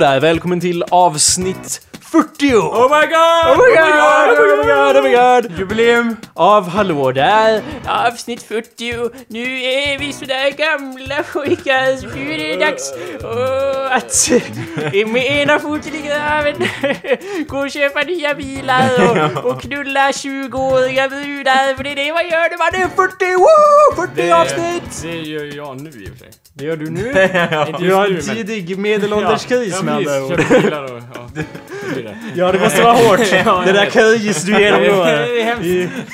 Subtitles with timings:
[0.00, 2.54] Där, välkommen till avsnitt 40!
[2.54, 3.46] Oh my god!
[3.46, 4.38] Oh my god!
[4.38, 4.96] Oh my god!
[4.96, 5.58] Oh my god!
[5.58, 6.16] Jubileum!
[6.34, 9.10] Av Hallå där, avsnitt 40.
[9.28, 12.92] Nu är vi sådär gamla pojkar så nu är det dags
[13.22, 14.30] åh, att
[15.12, 16.54] med ena foten i graven
[17.48, 22.28] gå och köpa nya bilar och, och knulla 20-åriga brudar för det är det man
[22.28, 23.36] gör när man är 40!
[23.36, 24.06] Woo!
[24.16, 25.02] 40 avsnitt!
[25.02, 26.30] Det gör jag nu i och för sig.
[26.60, 27.08] Det gör du nu?
[27.08, 30.40] Inte Du har en tidig medelålderskris med andra ord.
[30.70, 30.88] Ja,
[31.34, 32.16] det.
[32.34, 33.20] Ja, måste vara hårt.
[33.44, 35.04] Ja, Det där köjis du genomgår.
[35.06, 36.06] Det är hemskt.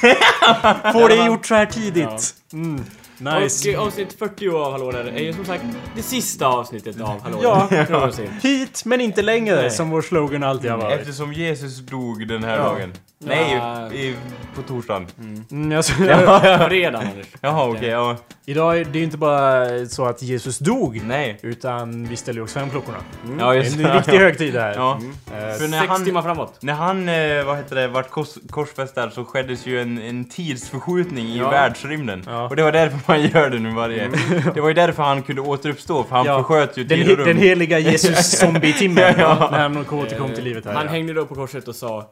[0.93, 2.35] Får det gjort så här tidigt.
[2.53, 2.85] Mm.
[3.19, 3.69] Nice.
[3.69, 5.65] Och eh, avsnitt 40 av Hallå där är ju som sagt
[5.97, 7.69] det sista avsnittet av Hallå Ja.
[7.91, 8.31] Någonsin.
[8.43, 9.71] Hit men inte längre, Nej.
[9.71, 11.01] som vår slogan alltid har varit.
[11.01, 12.63] Eftersom Jesus dog den här Ja.
[12.65, 12.93] dagen.
[13.19, 13.93] Nej, Ja.
[13.93, 14.17] i,
[14.57, 15.07] på torsdagen.
[15.51, 15.93] Mm, alltså,
[16.69, 17.27] Fredag Anders.
[17.41, 18.17] Jaha, okej, ja.
[18.49, 21.39] Idag är det ju inte bara så att Jesus dog, Nej.
[21.43, 22.99] utan vi ställer ju också fram klockorna.
[23.39, 24.75] Ja, Det just är en viktig högtid här.
[24.75, 24.99] Ja.
[25.27, 26.59] Eh, För när Sex han, timmar framåt.
[26.61, 30.25] när han, eh, vad heter det, vart kors, korsfäst där så skeddes ju en, en
[30.25, 31.51] tidsförskjutning i Ja.
[31.51, 32.25] världsrymden.
[32.27, 32.49] Ja.
[32.49, 34.09] Och det var därför man gör det nu varje...
[34.55, 36.39] Det var ju därför han kunde återuppstå, för han Ja.
[36.39, 37.27] försköt ju den, tid he- och rum.
[37.27, 39.49] den heliga Jesus zombie-timmen Ja.
[39.53, 40.73] när han återkom till livet här.
[40.73, 40.91] Han ja.
[40.93, 42.11] hängde då på korset och sa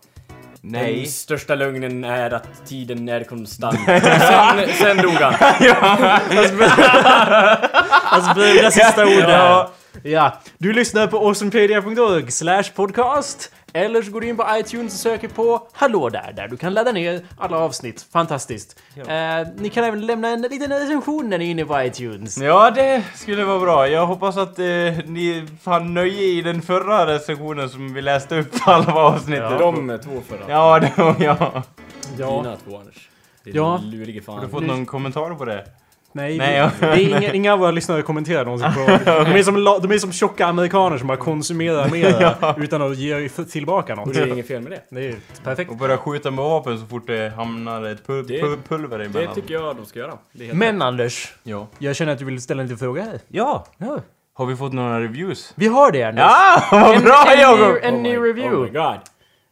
[0.66, 0.97] Nej.
[0.97, 3.78] Den största lögnen är att tiden är konstant.
[3.86, 5.34] sen, sen dog han.
[8.02, 9.70] Hans breda sista ord Ja.
[10.03, 13.50] Ja, du lyssnar på awesomepedia.org slash podcast.
[13.76, 16.74] Eller så går du in på iTunes och söker på Hallå där, där du kan
[16.74, 18.06] ladda ner alla avsnitt.
[18.12, 18.80] Fantastiskt.
[18.96, 19.04] Eh,
[19.56, 22.38] ni kan även lämna en liten recension när ni är inne på iTunes.
[22.38, 23.88] Ja, det skulle vara bra.
[23.88, 24.64] Jag hoppas att eh,
[25.06, 29.50] ni fann nöje i den förra recensionen som vi läste upp alla avsnittet.
[29.50, 29.58] Ja.
[29.58, 30.50] De två förra.
[30.50, 31.62] Ja, var ja.
[32.18, 33.08] Ja, Dina två Anders.
[33.44, 33.80] Din Ja.
[33.84, 34.34] lurige fan.
[34.34, 35.64] Har du fått någon kommentar på det?
[36.14, 36.70] Nej, Nej, vi- ja.
[36.80, 38.80] det är inga, inga av våra lyssnare kommenterar någonsin på...
[39.04, 43.28] De är som, de är som tjocka amerikaner som bara konsumerar mer utan att ge
[43.28, 44.06] tillbaka något.
[44.06, 44.80] Och det är inget fel med det.
[44.91, 45.70] Det är perfekt.
[45.70, 49.04] Och börja skjuta med vapen så fort det hamnar ett pul Det- pul pulver Det
[49.04, 49.34] emellan.
[49.34, 50.12] tycker jag de ska göra.
[50.32, 51.66] Det Men Anders, Ja.
[51.78, 53.19] jag känner att du vill ställa en liten fråga här.
[53.28, 53.66] Ja!
[53.78, 53.98] Ja.
[54.36, 55.53] Har vi fått några reviews?
[55.56, 56.24] Vi har det Anders.
[56.24, 56.62] Ja!
[56.70, 57.74] Vad bra en, Jakob!
[57.74, 58.56] ny, en Oh ny my- review.
[58.56, 58.98] Oh my god.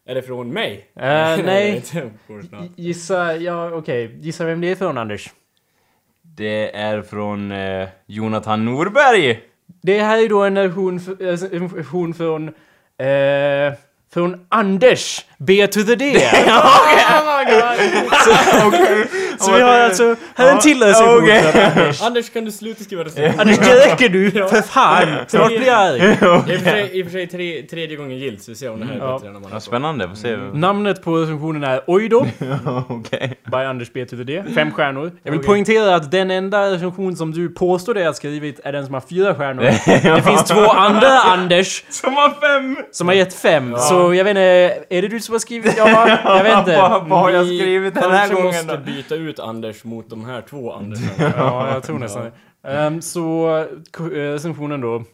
[0.09, 0.87] Är det från mig?
[0.97, 1.03] Eh,
[1.45, 1.83] nej.
[2.77, 4.19] Gissa, ja okej.
[4.21, 5.31] Gissa vem det är från Anders.
[6.37, 9.41] Det är från eh, Jonathan Norberg!
[9.83, 12.49] Det här är då en version, f- eh, en version från...
[12.99, 13.73] Eh,
[14.15, 16.13] från Anders, B to the D.
[19.39, 22.03] Så vi har alltså, här är en till recension från Anders.
[22.07, 23.41] Anders kan du sluta skriva recensioner?
[23.41, 24.31] Anders, det räcker du!
[24.31, 25.09] För fan!
[25.29, 25.99] Snart blir jag arg.
[26.99, 28.99] I och för sig, tre, tredje gången gillt, så vi ser om det här är
[28.99, 29.13] Ja.
[29.15, 30.37] bättre än man Ja, spännande, får se.
[30.37, 32.27] Namnet på recensionen är Oj då,
[32.89, 33.35] Okej.
[33.51, 34.43] by Anders B D.
[34.55, 35.13] Fem stjärnor.
[35.23, 38.85] Jag vill poängtera att den enda recension som du påstår dig ha skrivit är den
[38.85, 39.63] som har fyra stjärnor.
[40.17, 42.77] Det finns två andra Anders Som har fem!
[42.93, 43.75] som har gett fem.
[43.79, 44.41] Så jag vet inte,
[44.97, 45.75] är det du som har skrivit?
[45.77, 46.77] Ja, jag vet inte.
[46.77, 48.77] Vad har jag Vi skrivit den här gången då?
[49.29, 51.01] Ut Anders mot de här två Anders.
[51.19, 52.31] Ja, jag tror nästan.
[52.69, 53.57] Ehm, så
[53.99, 55.05] eh, recensionen då.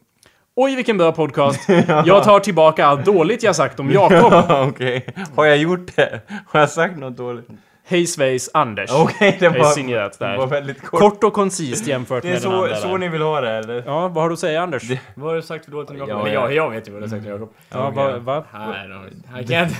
[0.54, 1.68] Oj, vilken bra podcast.
[2.06, 4.32] Jag tar tillbaka allt dåligt jag sagt om Jakob.
[4.68, 5.06] Okej.
[5.36, 6.20] Har jag gjort det?
[6.46, 7.48] Har jag sagt något dåligt?
[7.90, 8.90] Hej svejs Anders.
[8.94, 10.46] Okej, det Jag är var, signerat det var där.
[10.46, 11.00] väldigt kort.
[11.00, 12.98] Kort och koncist jämfört Det är med den så, andra så där.
[12.98, 13.82] ni vill ha det, eller?
[13.86, 14.82] Ja, vad har du att säga Anders?
[14.82, 16.14] Det- Vad har du sagt för dåligt om Jakob?
[16.28, 17.48] Ja, jag, jag vet ju vad du har sagt om Jakob.
[17.70, 18.18] Ja, Okej.
[18.18, 18.18] va?
[18.24, 18.44] va?
[19.40, 19.74] I can't...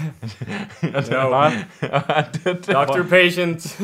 [0.80, 1.50] no.
[2.72, 3.76] Doctor patient.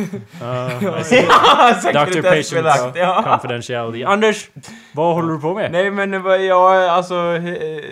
[1.93, 2.23] Dr.
[2.23, 4.05] Patient confidentiality.
[4.05, 4.49] Anders,
[4.93, 5.73] vad håller du på med?
[5.73, 7.39] Nej men det jag, alltså,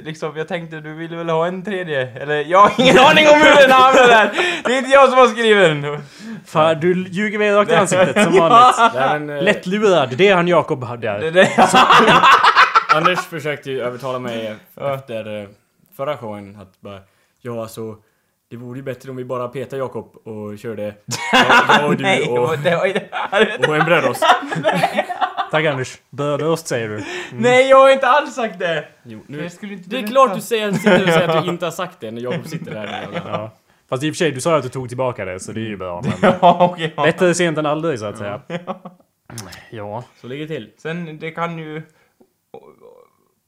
[0.02, 2.08] liksom, jag tänkte du ville väl ha en tredje?
[2.22, 4.30] Eller, jag har ingen aning om hur den hamnade där!
[4.64, 5.98] Det är inte jag som har skrivit den!
[6.46, 8.94] Fan, du ljuger mig rakt i ansiktet som vanligt.
[8.94, 11.30] Nej, men, eh, Lättlurad, det är han Jakob hade Det, där.
[11.30, 11.48] det,
[12.96, 14.56] Anders försökte ju övertala mig
[14.94, 15.48] efter eh,
[15.96, 17.00] förra showen att bara...
[17.40, 17.96] Ja, alltså...
[18.50, 20.94] Det vore ju bättre om vi bara petar Jakob och körde
[21.68, 24.24] jag, och du nej, och, det var, det var, och en brödrost.
[25.50, 25.98] Tack Anders.
[26.10, 27.04] Brödrost säger du.
[27.32, 28.84] nej, jag har inte alls sagt det!
[29.04, 30.12] Jo, nu, Jag skulle inte det är berätta.
[30.12, 32.70] klart du säger, sitter och säger att du inte har sagt det när Jakob sitter
[32.70, 33.08] där.
[33.26, 33.50] Ja.
[33.92, 35.68] Fast i och för sig, du sa att du tog tillbaka det, så det är
[35.68, 36.02] ju bra.
[36.02, 36.92] Men Ja, okej.
[36.96, 37.02] ja.
[37.02, 38.40] bättre sent än aldrig, så att säga.
[39.70, 40.04] Ja.
[40.20, 40.70] Så ligger det till.
[40.78, 41.82] Sen, det kan ju...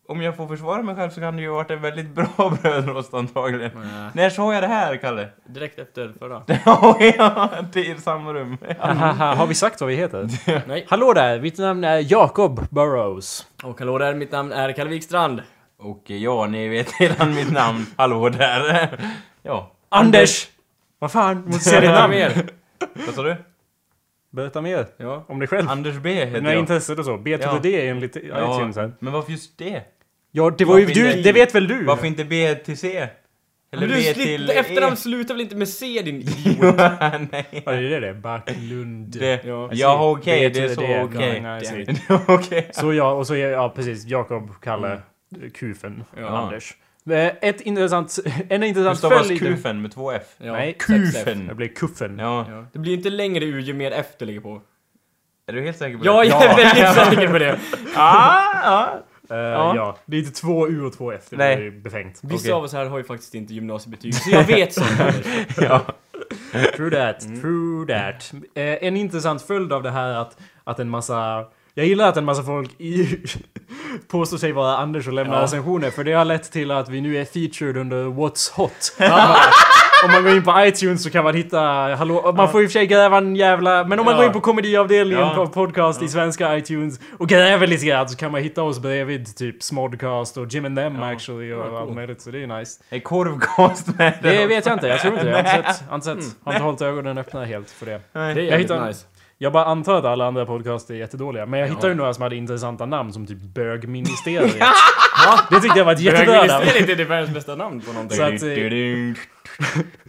[0.08, 2.52] Om jag får försvara mig själv så kan det ju ha varit en väldigt bra
[2.62, 3.70] brödrost antagligen.
[3.75, 4.11] Nej.
[4.14, 5.29] När sa jag det här, Kalle?
[5.46, 6.43] Direkt efter förra.
[7.19, 8.58] ja, till samma rum.
[9.19, 10.29] Har vi sagt vad vi heter?
[10.69, 10.87] Nej.
[10.88, 13.46] Hallå där, mitt namn är Jacob Burrows.
[13.62, 15.43] Och hallå där, mitt namn är Kalle Wikstrand.
[15.79, 17.87] Och ja, ni vet redan mitt namn.
[17.96, 18.88] Hallå där.
[19.43, 19.70] Ja.
[19.99, 20.49] Anders!
[20.99, 22.11] Vad fan, du måste säga ditt namn.
[22.14, 22.44] mer.
[23.06, 23.37] Vad sa du?
[24.31, 25.25] Berätta mer Ja.
[25.29, 25.69] om dig själv.
[25.70, 26.61] Anders B heter Dina jag.
[26.61, 27.17] intressen och så.
[27.19, 27.52] B to Ja.
[27.58, 28.93] the D enligt Ja, iTunes här.
[28.99, 29.82] men varför just det?
[30.31, 31.85] Ja, det var ju Varför du, inte- det vet väl du?
[31.85, 33.08] Varför inte B till C?
[33.73, 34.96] Eller Men du B till efternamn E?
[34.96, 36.76] slutar väl inte med C din idiot?
[36.76, 37.62] Nej.
[37.67, 38.14] Ja, det är det.
[38.14, 39.19] Backlund.
[39.19, 39.69] Det, Ja.
[39.73, 41.02] ja, okej, B det är till så D.
[41.05, 41.41] okej.
[41.44, 41.87] Ja, see.
[42.35, 42.70] Okej.
[42.73, 45.00] Så jag, och så är, ja precis, Jakob, Kalle,
[45.55, 46.26] Kufen, Ja.
[46.29, 46.75] Anders.
[47.10, 48.18] Eh, Ett intressant,
[48.48, 49.40] en intressant stavas följd...
[49.40, 50.22] kufen med två F?
[50.38, 51.46] Ja, Nej, kufen.
[51.46, 52.18] Det blir kuffen.
[52.18, 52.46] Ja.
[52.50, 52.66] Ja.
[52.72, 54.62] Det blir inte längre U ju mer F det ligger på.
[55.46, 56.26] Är du helt säker på Ja, det?
[56.28, 57.58] jag är väldigt säker på det.
[57.96, 59.02] Ah, ja.
[59.30, 59.76] Eh, Ja.
[59.76, 59.96] ja.
[60.06, 61.22] Det är inte två U och två F.
[61.30, 61.56] Det Nej.
[61.56, 62.20] blir befängt.
[62.22, 62.52] Vissa Okej.
[62.52, 64.90] av oss här har ju faktiskt inte gymnasiebetyg, så jag vet sånt.
[65.60, 65.80] Ja.
[66.76, 68.32] True that, true that.
[68.54, 71.44] Eh, en intressant följd av det här att, att en massa...
[71.74, 73.18] Jag gillar att en massa folk i,
[74.08, 75.42] påstår sig vara Anders och lämnar Ja.
[75.42, 78.96] recensioner för det har lett till att vi nu är featured under What's Hot.
[80.04, 81.60] om man går in på iTunes så kan man hitta...
[81.94, 83.84] Hallå, man får i och för sig gräva en jävla...
[83.84, 84.18] Men om man Ja.
[84.18, 85.34] går in på komediavdelningen Ja.
[85.34, 89.36] på podcast i svenska iTunes och gräver lite grann så kan man hitta oss bredvid
[89.36, 91.12] typ Smodcast och Jim and Them Ja.
[91.12, 91.94] actually och Ja, allt cool.
[91.94, 92.82] möjligt så det är nice.
[92.90, 95.30] Är korvkast med Det vet jag inte, jag tror inte det.
[95.30, 95.88] Jag har inte sett.
[95.88, 96.36] Har, inte sett.
[96.44, 98.00] har inte hållit ögonen öppna helt för det.
[98.12, 99.06] Det är Jag hittar- nice.
[99.44, 101.46] Jag bara antar att alla andra podcast är jättedåliga.
[101.46, 101.73] Men jag Ja.
[101.75, 104.55] hittade ju några som hade intressanta namn som typ Bögministeriet.
[105.50, 106.49] Det tyckte jag var ett jättebra namn.
[106.49, 108.17] Bögministeriet är det världens bästa namn på någonting.
[108.17, 108.49] Så att, eh,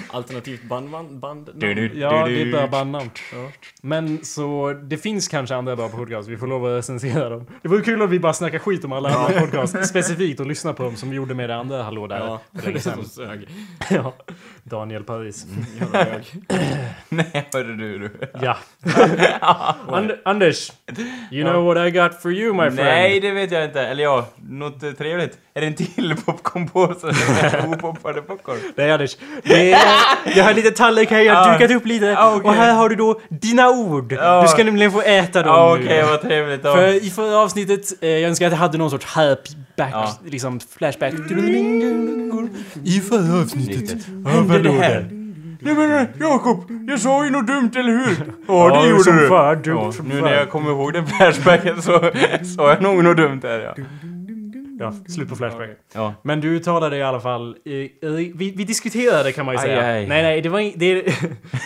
[0.07, 1.19] Alternativt bandnamn.
[1.19, 1.49] Band.
[1.95, 3.09] Ja, det är bra bandnamn.
[3.33, 3.51] Ja.
[3.81, 6.29] Men så det finns kanske andra bra podcast.
[6.29, 7.45] Vi får lov att recensera dem.
[7.61, 10.73] Det vore kul om vi bara snackar skit om alla andra podcast specifikt och lyssnar
[10.73, 12.17] på dem som vi gjorde med det andra Hallå där.
[12.17, 13.47] Ja, det sög.
[13.89, 14.13] Ja.
[14.63, 15.45] Daniel Paris.
[15.91, 16.33] Bög.
[17.09, 17.99] Nej, hörru du.
[17.99, 18.11] du.
[18.41, 18.57] Ja.
[19.87, 20.71] And Anders,
[21.31, 22.75] you know what I got for you my friend.
[22.75, 23.81] Nej, det vet jag inte.
[23.81, 25.37] Eller ja, något trevligt.
[25.53, 27.07] Är det en till popcornpåse?
[27.67, 28.57] Opoppade popcorn?
[28.75, 29.17] Nej Anders,
[30.35, 32.15] jag har lite här, jag har dukat upp lite.
[32.17, 32.49] Ah, okej.
[32.49, 34.09] Och här har du då dina ord.
[34.41, 35.85] Du ska nämligen få äta dem nu.
[35.85, 36.61] okej, vad trevligt.
[36.63, 36.75] Ja.
[36.75, 40.11] För i förra avsnittet, eh, jag önskar att jag hade någon sorts happy back, Ja.
[40.25, 41.13] liksom flashback.
[42.83, 45.07] I förra avsnittet hände det här?
[45.61, 48.17] Nej men Jakob, jag sa ju något dumt, eller hur?
[48.47, 49.27] Ja, det gjorde som du.
[49.27, 50.23] fan Dumt Ja, som nu fan.
[50.23, 51.99] när jag kommer ihåg den flashbacken så
[52.57, 53.83] sa jag nog något dumt där ja.
[54.79, 55.69] Ja, slut på flashback.
[55.93, 56.13] Ja.
[56.21, 59.65] Men du uttalade i alla fall, eh, eh, vi, vi diskuterade kan man ju Aj,
[59.65, 59.93] säga.
[59.93, 60.07] aj.
[60.07, 60.79] Nej, nej, det var inte...
[60.79, 61.11] Det, det,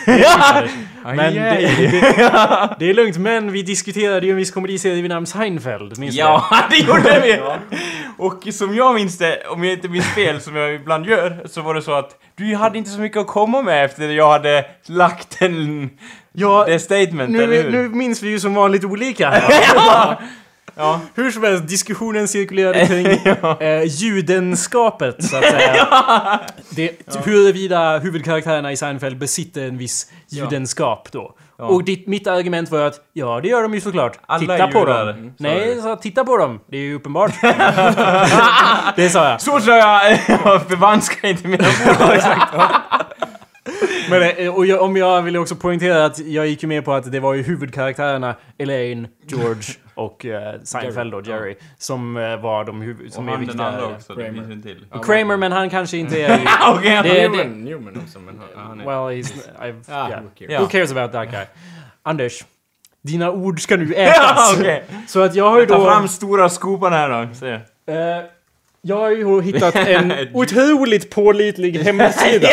[0.06, 0.70] det,
[1.04, 5.26] men det, det, det är lugnt, men vi diskuterade ju en viss komediserie vid namn
[5.26, 7.40] Seinfeld, minns Ja, det gjorde vi!
[8.18, 11.62] Och som jag minns det, om jag inte minns fel, som jag ibland gör, så
[11.62, 14.64] var det så att du hade inte så mycket att komma med efter jag hade
[14.86, 15.90] lagt en...
[16.32, 17.70] Ja, det statement, eller nu, hur?
[17.70, 19.42] nu minns vi ju som vanligt olika.
[19.74, 20.18] Ja.
[21.14, 23.06] Hur som helst, diskussionen cirkulerade kring
[23.42, 23.60] ja.
[23.60, 25.86] eh, judenskapet, så att säga.
[26.70, 31.34] Det, Huruvida huvudkaraktärerna i Seinfeld besitter en viss judenskap då.
[31.58, 31.64] Ja.
[31.64, 34.18] Och ditt, mitt argument var att ja, det gör de ju såklart.
[34.26, 35.08] Alla titta på dem.
[35.08, 36.60] Mm, så Nej, sa titta på dem.
[36.66, 37.32] Det är ju uppenbart.
[38.96, 39.40] det sa jag.
[39.40, 40.18] Så sa jag,
[40.68, 43.30] förvanskar inte mina ord.
[44.10, 46.92] Men, eh, och jag, om jag ville också poängtera att jag gick ju med på
[46.92, 52.64] att det var ju huvudkaraktärerna Elaine, George och eh, Seinfeld och Jerry som eh, var
[52.64, 53.12] de huvud...
[53.12, 53.66] Som Och är han den viktiga.
[53.66, 54.52] andra också, det Kramer.
[54.52, 54.84] inte till.
[54.90, 56.32] Och Kramer, men han kanske inte är...
[56.74, 58.84] Okej, han- Det- det- Newman, Newman också, men han- är...
[58.84, 59.32] well, he's...
[59.60, 60.22] I've, Ah, yeah.
[60.22, 60.60] who cares?
[60.62, 61.44] Who cares about that guy?
[62.02, 62.44] Anders,
[63.02, 64.56] dina ord ska nu Ja, ätas.
[64.58, 64.84] okej.
[65.08, 65.74] Så att jag har ju då...
[65.74, 67.50] Ta fram stora skopan här då, se.
[67.94, 68.24] Eh,
[68.82, 72.48] jag har ju hittat en otroligt pålitlig hemsida.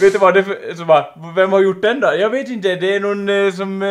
[0.00, 2.12] Vet du vad, det är för, så bara, vem har gjort den då?
[2.18, 3.82] Jag vet inte, det är någon eh, som...
[3.82, 3.88] Eh,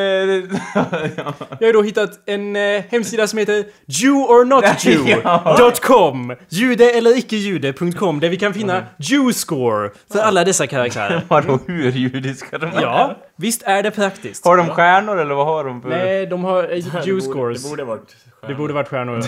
[1.17, 1.33] ja.
[1.59, 8.37] Jag har då hittat en eh, hemsida som heter jewornotjew.com Jude eller icke-jude.com där vi
[8.37, 11.21] kan finna Jew-score för alla dessa karaktärer.
[11.27, 12.81] Vadå, hur judiska de är?
[12.81, 14.45] Ja, visst är det praktiskt.
[14.45, 15.89] Har de stjärnor eller vad har de för...
[15.89, 17.63] Nej, de har eh, Det borde- Jew-scores.
[17.63, 18.15] Det borde varit
[18.47, 19.21] Det borde varit stjärnor.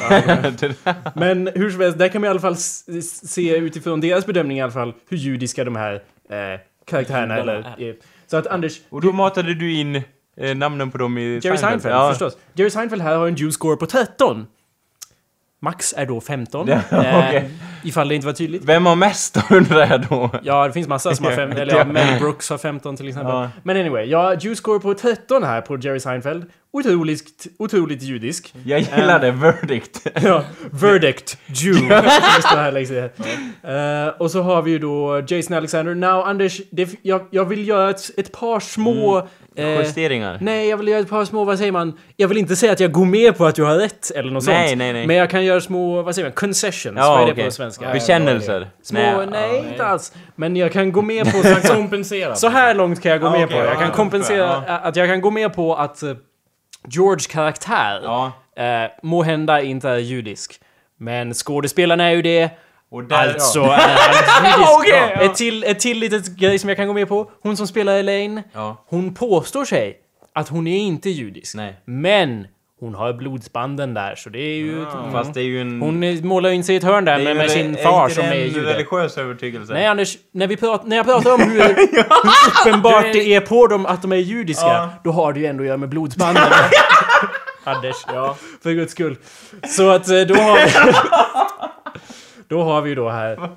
[1.19, 4.61] Men hur som helst, där kan man i alla fall se utifrån deras bedömning i
[4.61, 5.93] alla fall hur judiska de här
[6.29, 7.95] eh, karaktärerna eller...
[8.27, 10.01] Så att Anders, Och då matade du in
[10.37, 12.09] eh, namnen på dem i Jerry Seinfeld, Ja.
[12.09, 12.37] förstås.
[12.53, 14.47] Jerry Seinfeld här har en Jew-score på 13.
[15.61, 16.67] Max är då 15.
[16.91, 17.49] Ja, eh, okej.
[17.83, 18.63] Ifall det inte var tydligt.
[18.65, 20.29] Vem har mest då undrar jag då?
[20.43, 23.33] Ja, det finns massa som har 15, eller ja, Mel Brooks har 15 till exempel.
[23.33, 23.49] Ja.
[23.63, 26.45] Men anyway, jag har Jew-score på 13 här på Jerry Seinfeld.
[26.71, 28.53] Otroligt, otroligt judisk.
[28.65, 30.07] Jag gillar det, verdict.
[30.23, 31.95] Ja, verdict, Jew.
[33.63, 35.95] Eh, och så har vi ju då Jason Alexander.
[35.95, 39.17] Now Anders, det, jag, jag vill göra ett, ett par små...
[39.17, 39.23] eh,
[39.55, 40.37] Justeringar.
[40.41, 41.97] nej, jag vill göra ett par små, vad säger man?
[42.15, 44.45] Jag vill inte säga att jag går med på att du har rätt eller något
[44.47, 44.77] Nej, sånt.
[44.77, 45.07] nej, nej.
[45.07, 46.33] Men jag kan göra små, vad säger man?
[46.33, 46.97] Concessions.
[46.97, 47.91] Ja, vad är det på svenska?
[47.93, 48.67] Bekännelser.
[48.83, 50.13] Små, nej, inte alls.
[50.35, 51.31] Men jag kan gå med på...
[51.43, 52.35] Så, Kompensera.
[52.35, 53.65] så här långt kan jag gå Ja, med okej, på.
[53.65, 54.77] Jag ja, kan kompensera ja.
[54.77, 56.13] att jag kan gå med på att eh,
[56.87, 58.31] George karaktär Ja.
[58.57, 60.59] eh, må hända inte är judisk.
[60.99, 62.49] Men skådespelaren är ju det.
[62.91, 63.77] Och där, Alltså ja.
[63.77, 64.55] är.
[64.79, 65.21] Okej, ja.
[65.21, 67.31] Ett till, ett till litet grej som jag kan gå med på.
[67.43, 68.43] Hon som spelar Elaine.
[68.53, 68.85] Ja.
[68.89, 69.97] Hon påstår sig
[70.33, 71.55] att hon är inte judisk.
[71.55, 71.75] Nej.
[71.85, 72.47] Men
[72.79, 74.85] hon har blodsbanden där, så det är ju...
[75.11, 75.81] Fast det är ju en...
[75.81, 78.09] Hon är- målar in sig i ett hörn där är med, med sin är far
[78.09, 78.73] som det är en jude.
[78.73, 79.73] religiös övertygelse.
[79.73, 82.05] Nej Anders, när, vi prat, när jag pratar om hur, hur
[82.61, 84.89] uppenbart det är på dem att de är judiska, Ja.
[85.03, 86.43] då har det ju ändå att göra med blodsbanden.
[87.63, 88.35] Anders, Ja.
[88.63, 89.15] för guds skull.
[89.67, 90.93] Så att eh, då har vi...
[92.49, 93.49] Då har vi ju då här...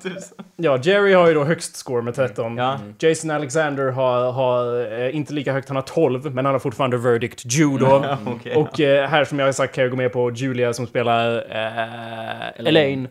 [0.55, 2.57] Ja, Jerry har ju då högst score med 13.
[2.57, 2.79] Ja.
[2.99, 6.97] Jason Alexander har, har eh, inte lika högt, han har 12, men han har fortfarande
[6.97, 8.05] verdict Jew då.
[8.05, 8.55] Ja, okej.
[8.55, 11.35] Och eh, här som jag har sagt kan jag gå med på Julia som spelar
[11.37, 13.07] eh, Elaine.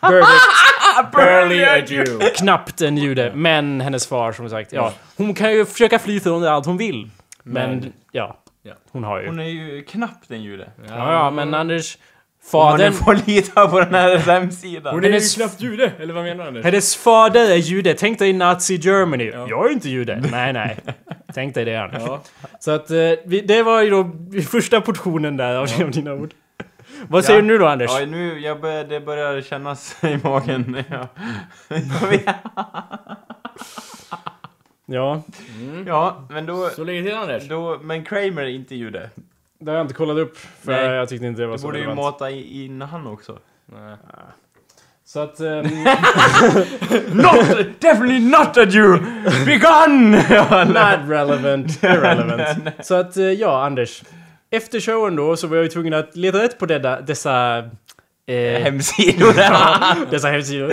[0.00, 0.28] Verdict,
[1.12, 2.24] Barely a Jew.
[2.36, 4.92] knappt en jude, men hennes far som sagt, ja.
[5.16, 7.10] Hon kan ju försöka fly från det allt hon vill.
[7.42, 8.36] Men, Men- ja.
[8.62, 8.72] Ja.
[8.92, 9.26] Hon har ju.
[9.26, 10.68] Hon är ju knappt en jude.
[10.88, 11.98] Ja, ja, men Anders...
[12.52, 12.92] Om man Fadern...
[12.92, 14.94] får lita på den här hemsidan.
[14.94, 16.62] Hon är ju knappt jude, eller vad menar du?
[16.62, 17.94] Hennes fader är jude.
[17.94, 19.24] Tänk dig Nazi Germany.
[19.24, 20.22] Jag är inte jude.
[20.30, 20.76] Nej, nej.
[21.34, 22.02] Tänk dig det Anders.
[22.06, 22.22] Ja.
[22.60, 22.96] Så att eh,
[23.44, 24.10] det var ju då
[24.50, 26.34] första portionen där av av dina ord.
[27.08, 27.90] Vad säger du nu då Anders?
[28.00, 30.84] Ja, nu jag börjar, det börjar kännas i magen.
[30.90, 31.08] Ja,
[31.68, 32.36] Jag vet.
[34.86, 35.22] Ja,
[35.86, 37.48] ja men då, Så ligger det till Anders.
[37.48, 37.78] då...
[37.82, 39.10] Men Kramer är inte jude.
[39.58, 40.84] Det har jag inte kollat upp för Nej.
[40.86, 43.38] jag tyckte inte det var Du så borde ju mata i- in han också.
[43.66, 43.96] Nej.
[45.04, 45.40] Så att...
[45.40, 45.62] ehm,
[47.12, 48.98] Not, definitely not a Jew!
[49.46, 50.10] Begun!
[50.66, 52.68] not relevant, irrelevant.
[52.86, 54.02] Så att, ja Anders.
[54.50, 57.62] Efter showen då så var jag ju tvungen att leta rätt på detta, dessa...
[58.28, 59.34] Eh, Hemsidor.
[60.10, 60.72] dessa hemsidor.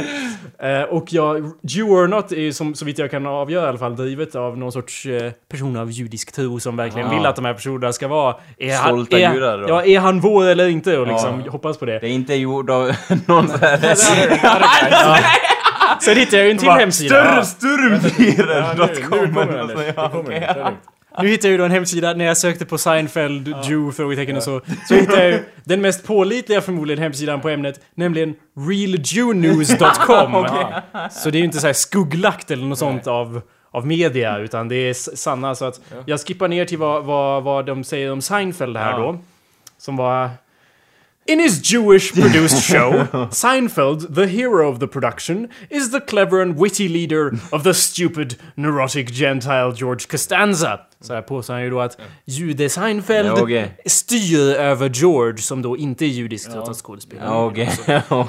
[0.59, 3.69] Eh, och ja, Jew or Not är ju som, så vitt jag kan avgöra i
[3.69, 7.17] alla fall drivet av någon sorts eh, person av judisk tro som verkligen Ja.
[7.17, 8.35] vill att de här personerna ska vara...
[8.57, 9.65] Är Stolta är, judar då.
[9.69, 10.97] Ja, är han vår eller inte?
[10.97, 11.51] Och liksom Ja.
[11.51, 11.99] hoppas på det.
[11.99, 12.91] Det är inte gjord av
[13.25, 13.95] någon sån här...
[16.01, 17.43] Sen hittade jag ju en till hemsida.
[17.43, 17.99] Större
[18.47, 19.93] Ja, nu, nu kommer Anders.
[21.17, 21.23] Ja.
[21.23, 24.43] Nu hittade jag ju då en hemsida när jag sökte på Seinfeld, Jew, frågetecken och
[24.43, 24.61] så.
[24.87, 30.47] Så hittade jag ju den mest pålitliga förmodligen hemsidan på ämnet, nämligen realjewnews.com.
[31.11, 33.41] Så det är ju inte så här skugglagt eller något sånt av,
[33.71, 35.55] av media, utan det är sanna.
[35.55, 38.97] Så att jag skippar ner till vad, vad, vad de säger om Seinfeld här Ja.
[38.97, 39.19] då.
[39.77, 40.29] Som var...
[41.25, 46.59] In his Jewish produced show, Seinfeld, the hero of the production, is the clever and
[46.63, 50.79] witty leader of the stupid, neurotic Gentile George Costanza.
[51.03, 53.77] Så här påstår han ju då att jude Seinfeld Ja, okej.
[53.85, 57.27] styr över George som då inte är judisk trots att skådespelare.
[57.29, 57.69] Ja, okej.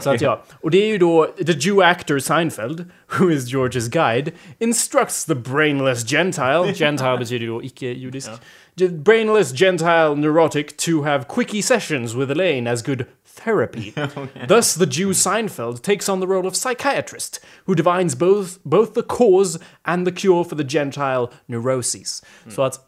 [0.02, 3.88] Så att ja, och det är ju då the Jew actor Seinfeld, who is George's
[3.90, 8.30] guide, instructs the brainless Gentile, Gentile betyder ju icke-judisk,
[8.78, 13.04] the brainless Gentile neurotic to have quickie sessions with Elaine as good
[13.34, 13.92] therapy.
[14.48, 19.02] Thus the Jew Seinfeld takes on the role of psychiatrist, who divines both, both the
[19.02, 22.22] cause and the cure for the Gentile neuroses.
[22.48, 22.80] Så att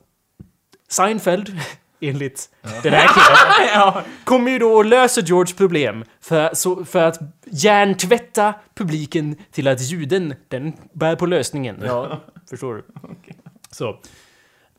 [0.89, 1.61] Seinfeld,
[2.01, 2.49] enligt
[2.83, 8.55] den här killen, kommer ju då och löser George problem för, så, för att hjärntvätta
[8.75, 11.83] publiken till att juden, den bär på lösningen.
[11.85, 12.85] Ja, förstår du?
[13.71, 13.97] Så.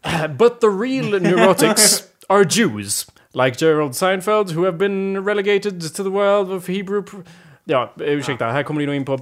[0.40, 3.08] But the real neurotics are Jews.
[3.46, 7.03] Like Gerald Seinfeld, who have been relegated to the world of Hebrew...
[7.63, 9.20] Ja, ursäkta, här kommer ni nog in på...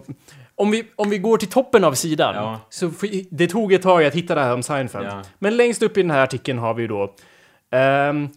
[0.58, 2.60] Om vi, om vi går till toppen av sidan, Ja.
[2.70, 2.92] så
[3.32, 5.08] det tog ett tag att hitta det här om Seinfeld.
[5.08, 5.22] Ja.
[5.40, 7.14] Men längst upp i den här artikeln har vi ju då...
[7.72, 8.30] ehm,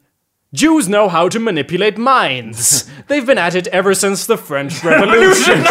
[0.50, 2.90] Jews know how to manipulate minds.
[3.08, 5.54] They've been at it ever since the French Revolution.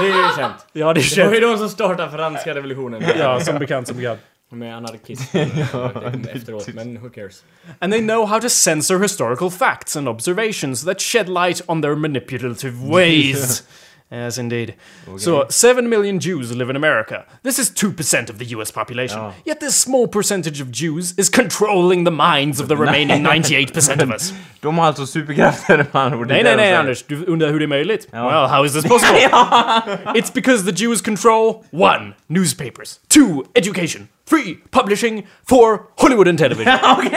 [0.00, 0.54] Det är ju känt.
[0.72, 1.52] ja, det är Det var ju känt.
[1.52, 3.02] de som startade franska revolutionen.
[3.18, 4.20] Ja, som bekant, som bekant.
[4.52, 5.22] Med anarkism.
[5.38, 7.44] Det kom efteråt, men who cares?
[7.80, 11.94] And they know how to censor historical facts and observations that shed light on their
[11.96, 13.64] manipulative ways.
[14.12, 14.74] yes, indeed.
[15.18, 17.24] So, 7 million Jews live in America.
[17.44, 19.18] This is 2% of the US population.
[19.20, 19.32] Ja.
[19.46, 24.10] Yet this small percentage of Jews is controlling the minds of the remaining 98% of
[24.10, 24.34] us.
[24.60, 26.28] De har alltså superkrafter med andra ord.
[26.28, 26.74] det Nej, nej, nej.
[26.74, 27.02] Anders.
[27.02, 28.08] Du undrar hur det är möjligt?
[28.12, 28.28] Ja.
[28.28, 29.20] Well, how is this possible?
[30.20, 32.14] It's because the Jews control 1.
[32.28, 33.44] Newspapers 2.
[33.54, 34.08] Education
[34.44, 34.56] 3.
[34.70, 35.58] Publishing 4.
[35.96, 36.72] Hollywood and television.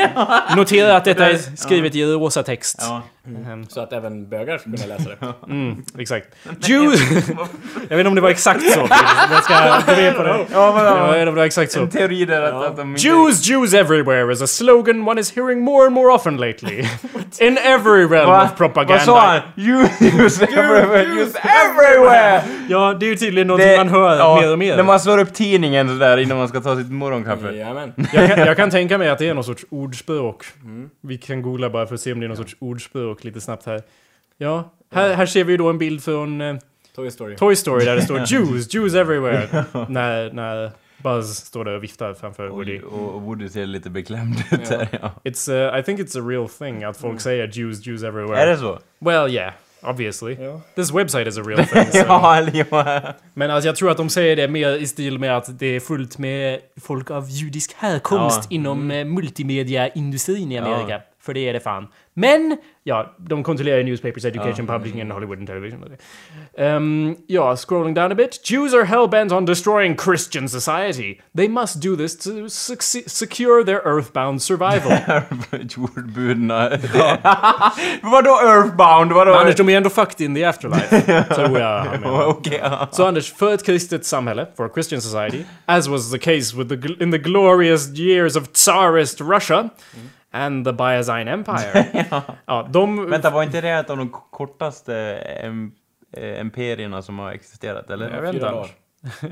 [0.57, 2.77] Notera att detta är skrivet i rosa text.
[2.81, 3.01] Ja.
[3.27, 5.15] Ehm, Så att även bögar ska kunna läsa det.
[5.49, 6.27] Mm, exakt.
[6.59, 6.99] Jews...
[7.89, 8.79] jag vet inte om det var exakt så.
[9.31, 9.53] Jag ska
[9.93, 10.45] gå med på det.
[10.51, 11.79] Ja, Jag vet inte om det var exakt så.
[11.81, 12.95] En teori där att, att de.
[12.95, 16.85] Jews, Jews everywhere is a slogan one is hearing more and more often lately.
[17.39, 18.43] In every realm Va?
[18.43, 19.03] of Vad propaganda.
[19.05, 19.41] sa han?
[19.55, 20.45] Use
[21.43, 22.43] everywhere!
[22.69, 24.75] Ja, det är ju tydligen någonting man hör mer och mer.
[24.75, 27.51] När man slår upp tidningen sådär innan man ska ta sitt morgonkaffe.
[27.51, 27.93] Jajamän.
[28.13, 30.45] Jag kan, jag kan tänka mig att det är någon sorts ordspråk.
[31.01, 33.65] Vi kan googla bara för att se om det är någon sorts ordspråk lite snabbt
[33.65, 33.81] här.
[34.37, 36.55] Ja, här, här ser vi då en bild från eh,
[36.95, 37.35] Toy Story.
[37.35, 39.65] Toy Story där det står Jews, Jews everywhere.
[39.89, 42.79] när, när Buzz står där och viftar framför Woody.
[42.79, 45.11] Och, och Woody ser lite beklämd ut där, ja.
[45.23, 48.41] It's, uh, I think it's a real thing att folk säger Jews, Jews everywhere.
[48.41, 48.79] Är det så?
[48.99, 49.53] Well, yeah.
[49.85, 50.37] Obviously.
[50.39, 50.61] Ja.
[50.75, 51.85] This website is a real thing.
[51.91, 51.97] so.
[51.97, 53.13] Ja.
[53.33, 55.79] Men alltså jag tror att de säger det mer i stil med att det är
[55.79, 58.47] fullt med folk av judisk härkomst Ja.
[58.49, 59.13] inom mm.
[59.13, 61.01] multimediaindustrin i Amerika.
[61.25, 61.87] För det är det fan.
[62.13, 65.83] Men, ja, de kontrollerar newspapers, education, publishing and Hollywood and television.
[66.57, 68.51] Um, ja, scrolling down a bit.
[68.51, 71.21] Jews are hell-bent on destroying Christian society.
[71.37, 72.49] They must do this to
[73.07, 74.91] secure their earthbound survival.
[75.51, 76.69] Jordburna.
[78.03, 79.11] Vadå earthbound?
[79.11, 79.31] Vadå?
[79.31, 81.01] Men Anders, de är ändå fucked in the afterlife.
[81.35, 81.87] tror jag.
[82.27, 82.87] Okej, ja.
[82.91, 86.69] Så Anders, för ett kristet samhälle, for a Christian society, as was the case with
[86.69, 89.69] the, in the glorious years of Tsarist Russia
[90.35, 91.85] and the Byzantine Empire.
[92.45, 92.67] ja.
[92.71, 93.09] de...
[93.09, 94.95] Vänta, var inte det ett av de kortaste
[95.41, 95.71] em,
[96.17, 98.11] eh, imperierna som har existerat, eller?
[98.11, 98.45] Jag vet inte.
[98.45, 98.67] Oh,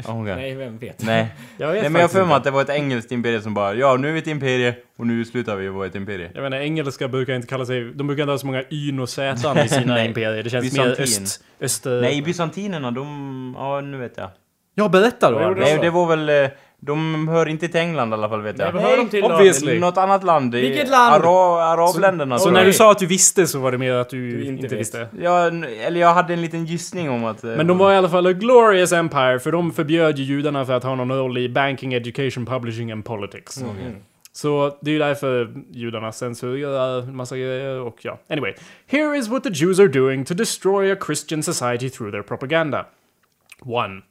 [0.21, 0.35] okay.
[0.35, 1.05] Nej, vem vet?
[1.05, 1.35] Nej.
[1.57, 3.73] Jag vet Nej, men jag för mig att det var ett engelskt imperium som bara
[3.73, 6.31] Ja, nu är vi ett imperie och nu slutar vi vara ett imperie.
[6.33, 7.83] Jag menar, engelska brukar inte kalla sig...
[7.93, 10.43] De brukar inte ha så många yn och zän i sina imperier.
[10.43, 10.95] Det känns Byzantin.
[10.97, 11.43] mer öst...
[11.59, 12.01] öster...
[12.01, 13.55] Nej, bysantinerna, de...
[13.57, 14.29] Ja, nu vet jag.
[14.75, 15.55] Ja, berätta då.
[15.57, 16.49] Nej, det var väl...
[16.85, 18.73] De hör inte till England i alla fall, vet Nej, jag.
[18.73, 19.79] vad hör de till obviously.
[19.79, 20.55] Något annat land.
[20.55, 21.25] i- Vilket land?
[21.25, 22.37] Ara, arabländerna.
[22.37, 24.45] Så tror när du sa att du visste så var det mer att du, Du
[24.45, 25.07] inte, inte visste.
[25.21, 27.43] Ja, eller jag hade en liten gissning om att...
[27.43, 30.65] eh, Men de var i alla fall a glorious empire, för de förbjöd ju judarna
[30.65, 33.57] för att ha någon roll i banking, education, publishing and politics.
[33.61, 33.95] Mm.
[34.31, 38.19] Så det är ju därför judarna censurerar en massa grejer och ja.
[38.29, 38.53] Anyway.
[38.87, 42.79] Here is what the Jews are doing to destroy a Christian society through their propaganda.
[42.79, 44.03] 1.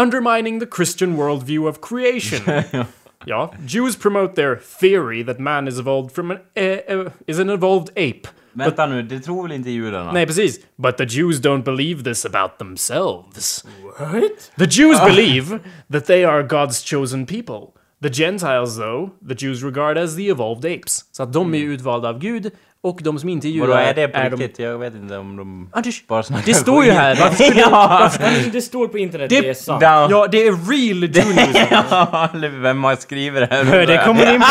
[0.00, 2.64] Undermining the Christian worldview of creation.
[3.26, 3.50] ja.
[3.66, 7.90] Jews promote their theory that man is evolved from an, eh, eh, is an evolved
[7.96, 8.28] ape.
[8.52, 10.12] Vänta nu, det tror väl inte judarna?
[10.12, 10.60] Nej, precis.
[10.76, 13.64] But the Jews don't believe this about themselves.
[13.98, 14.50] What?
[14.56, 15.58] The Jews believe
[15.92, 17.72] that they are God's chosen people.
[18.00, 21.04] The Gentiles, though, the Jews regard as the evolved apes.
[21.12, 22.50] Så att de är utvalda av Gud,
[22.82, 24.58] och de som inte är judar Vadå, är det på de- riktigt?
[24.58, 27.16] Jag vet inte om de Anders, bara snackar det står ju här.
[27.20, 28.10] Varför skulle ja!
[28.52, 29.82] Det står på internet, Det- det, är sant.
[29.82, 30.06] Ja.
[30.10, 31.56] Ja, det är real news.
[31.70, 32.28] Ja,
[32.60, 33.86] vem har skrivit det här?
[33.86, 34.46] Det kommer in på.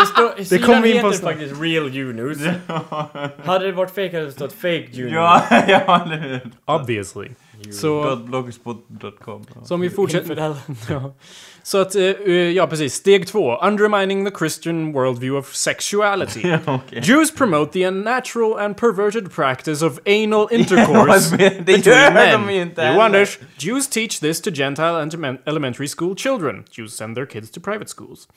[0.00, 2.38] Det, står, sidan kommer in på heter faktiskt Real U-News.
[3.44, 5.12] hade det varit fake hade det stått Fake U-News.
[5.14, 6.40] Ja, ja, eller hur?
[6.64, 7.28] Obviously.
[7.70, 10.56] Så, .blogspot.com så om vi fortsätter...
[10.88, 11.14] Ja.
[11.62, 12.94] Så att, eh, eh, ja precis.
[12.94, 13.56] Steg två.
[13.56, 16.40] Undermining the Christian worldview of sexuality.
[16.66, 17.00] Okej.
[17.04, 22.46] Jews promote the unnatural and perverted practice of anal intercourse det between gör men.
[22.46, 23.04] de ju inte Jo, heller.
[23.04, 23.38] Anders.
[23.58, 26.64] Jews teach this to Gentile and elementary school children.
[26.78, 28.28] Jews send their kids to private schools.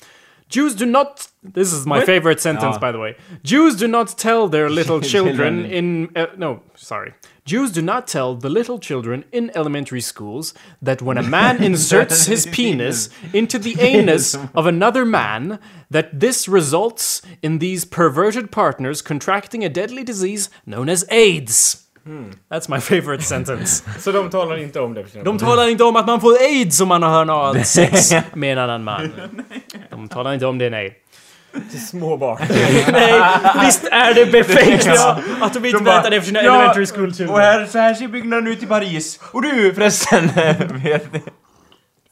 [0.52, 1.28] Jews do not.
[1.42, 2.80] This is my favorite sentence, Ja.
[2.80, 3.16] by the way.
[3.44, 5.66] Jews do not tell their little children Children.
[5.78, 6.10] in.
[6.16, 7.14] Uh, no, sorry.
[7.44, 12.28] Jews do not tell the little children in elementary schools that when a man inserts
[12.28, 15.58] his penis into the anus of another man,
[15.90, 21.88] that this results in these perverted partners contracting a deadly disease known as AIDS.
[22.52, 23.84] That's my favorite sentence.
[24.00, 26.88] Så de talar inte om det De talar inte om att man får aids om
[26.88, 29.14] man har anal sex med en annan man.
[29.90, 30.98] De talar inte om det, nej.
[31.72, 32.40] till små barn.
[32.92, 33.22] nej,
[33.66, 34.88] visst är det befängt
[35.42, 37.94] att de inte De berättar det för sina "Ja, elementary school Och här, så här
[37.94, 39.20] ser byggnaden ut i Paris.
[39.32, 40.28] Och du förresten,
[40.84, 41.22] vet ni?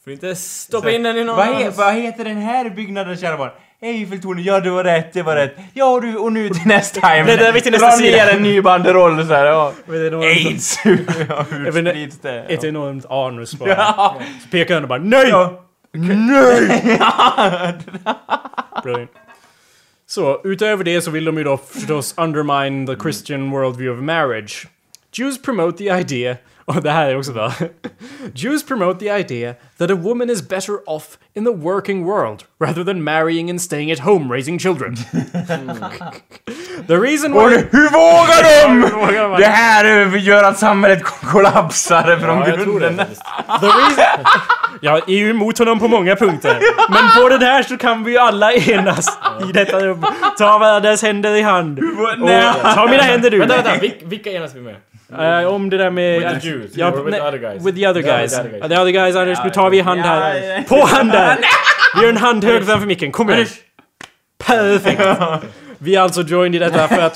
[0.04, 3.36] Får inte stoppa in den i någon vad, he, vad heter den här byggnaden kära
[3.36, 3.50] barn?
[3.82, 5.56] Eiffeltornet, ja du var rätt, det var rätt.
[5.74, 7.22] Ja du, och nu till nästa time.
[7.26, 8.16] Det där är till nästa Dra sida.
[8.24, 9.72] ner en ny banderoll så här, ja.
[10.22, 10.78] Aids!
[10.84, 10.92] ja,
[11.50, 12.40] hur sprids det?
[12.48, 12.68] Ett Ja.
[12.68, 13.68] enormt anus bara.
[13.70, 14.16] Ja.
[14.42, 15.28] Så pekar han och bara NEJ!
[15.28, 15.64] Ja.
[18.82, 19.10] Brilliant.
[20.06, 24.66] Så, utöver det så vill de ju då förstås undermine the Christian worldview of marriage.
[25.12, 26.36] Jews promote the idea,
[26.76, 27.52] och det här är också bra.
[28.34, 32.84] Jews promote the idea that a woman is better off in the working world rather
[32.84, 34.96] than marrying and staying at home raising children.
[36.86, 37.56] the reason why...
[37.70, 39.36] hur vågar de?
[39.38, 42.96] Det här gör att samhället kollapsar från Ja, det grunden.
[42.96, 44.24] The reason...
[44.80, 46.58] Jag är ju emot honom på många punkter.
[46.90, 50.06] Men på den här så kan vi ju alla enas i detta rum.
[50.38, 51.78] Ta varandras händer i hand.
[51.78, 52.28] Och
[52.74, 53.38] ta mina händer du.
[53.38, 53.74] Vänta, vänta.
[53.76, 54.76] Vil- vilka enas vi med?
[55.18, 56.18] Eh, om det där med...
[56.20, 57.66] With the Jews, Ja, or with the other guys?
[57.66, 58.22] With the other guys.
[58.22, 58.62] with the other guys.
[58.62, 59.38] Uh, The other guys, Anders.
[59.44, 60.62] Nu tar vi hand här.
[60.68, 61.38] På hand där!
[61.96, 63.12] Vi gör en hand hög framför micken.
[63.12, 63.46] Kom igen.
[64.46, 65.02] Perfekt.
[65.82, 67.14] Vi är alltså joined i detta för att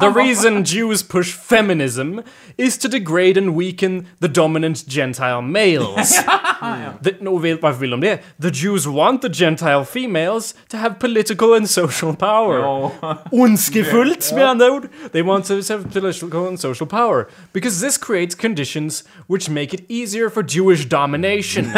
[0.00, 2.18] the reason Jews push feminism
[2.56, 6.24] is to degrade and weaken the dominant gentile males.
[7.04, 8.18] the, no, varför vill de det?
[8.42, 12.90] The Jews want the gentile females to have political and social power.
[13.32, 14.88] Ondskefullt med andra ord.
[15.12, 17.26] They want to have political and social power.
[17.52, 21.64] Because this creates conditions which make it easier for Jewish domination.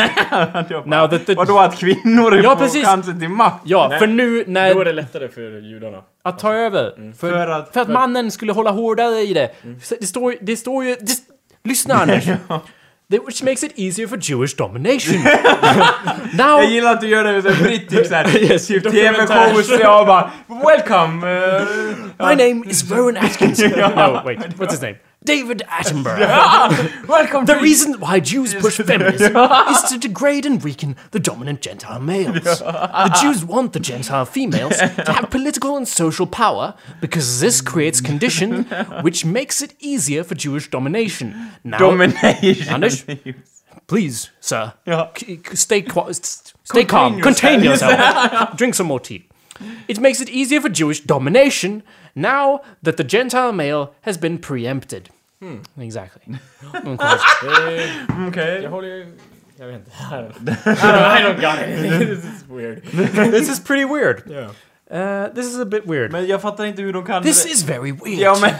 [0.87, 1.35] Now that the...
[1.35, 2.85] Vadå att kvinnor Ja, får precis.
[2.85, 3.63] chansen till makt?
[3.65, 4.85] Ja, för nu Då är när...
[4.85, 6.00] det lättare för judarna.
[6.23, 7.13] Att ta över.
[7.13, 9.51] För, För att- för att mannen skulle hålla hårdare i det.
[9.83, 10.97] Så Det står, det står ju...
[11.01, 11.13] Det,
[11.65, 12.25] lyssna Anders!
[13.11, 15.15] Det, which makes it easier for Jewish domination.
[16.39, 16.63] Now...
[16.63, 18.91] Jag gillar att du gör det med brittisk såhär, Yes, typ.
[18.91, 21.27] TV-shows och bara Welcome!
[21.27, 21.63] Uh,
[22.19, 23.59] My name is Rowan Atkins.
[23.63, 24.39] no, wait.
[24.39, 24.95] What's his name?
[25.23, 27.07] David Attenborough.
[27.09, 29.37] welcome The reason why Jews push feminism
[29.69, 32.43] is to degrade and weaken the dominant Gentile males.
[32.43, 38.01] The Jews want the Gentile females to have political and social power because this creates
[38.01, 38.65] condition
[39.03, 41.51] which makes it easier for Jewish domination.
[41.65, 42.69] Now, Domination.
[42.73, 43.05] Anders?
[43.87, 44.73] please, sir,
[45.19, 47.21] c- stay s- stay calm.
[47.21, 48.57] Contain yourself.
[48.57, 49.27] Drink some more tea.
[49.87, 51.83] It makes it easier for Jewish domination
[52.15, 55.09] now that the Gentile male has been preempted.
[55.81, 56.23] Exactly.
[56.75, 57.91] Mm, quite.
[58.29, 58.61] Okej.
[58.63, 59.17] Jag håller ju...
[59.59, 59.91] Jag vet inte.
[59.91, 60.41] I don't,
[61.19, 61.99] I don't got it.
[62.09, 62.83] This is weird.
[63.33, 64.23] this is pretty weird.
[64.31, 64.51] Yeah.
[64.93, 66.13] Uh, this is a bit weird.
[66.13, 67.23] Men jag fattar inte hur de kan...
[67.23, 68.19] This is very weird.
[68.21, 68.51] Ja men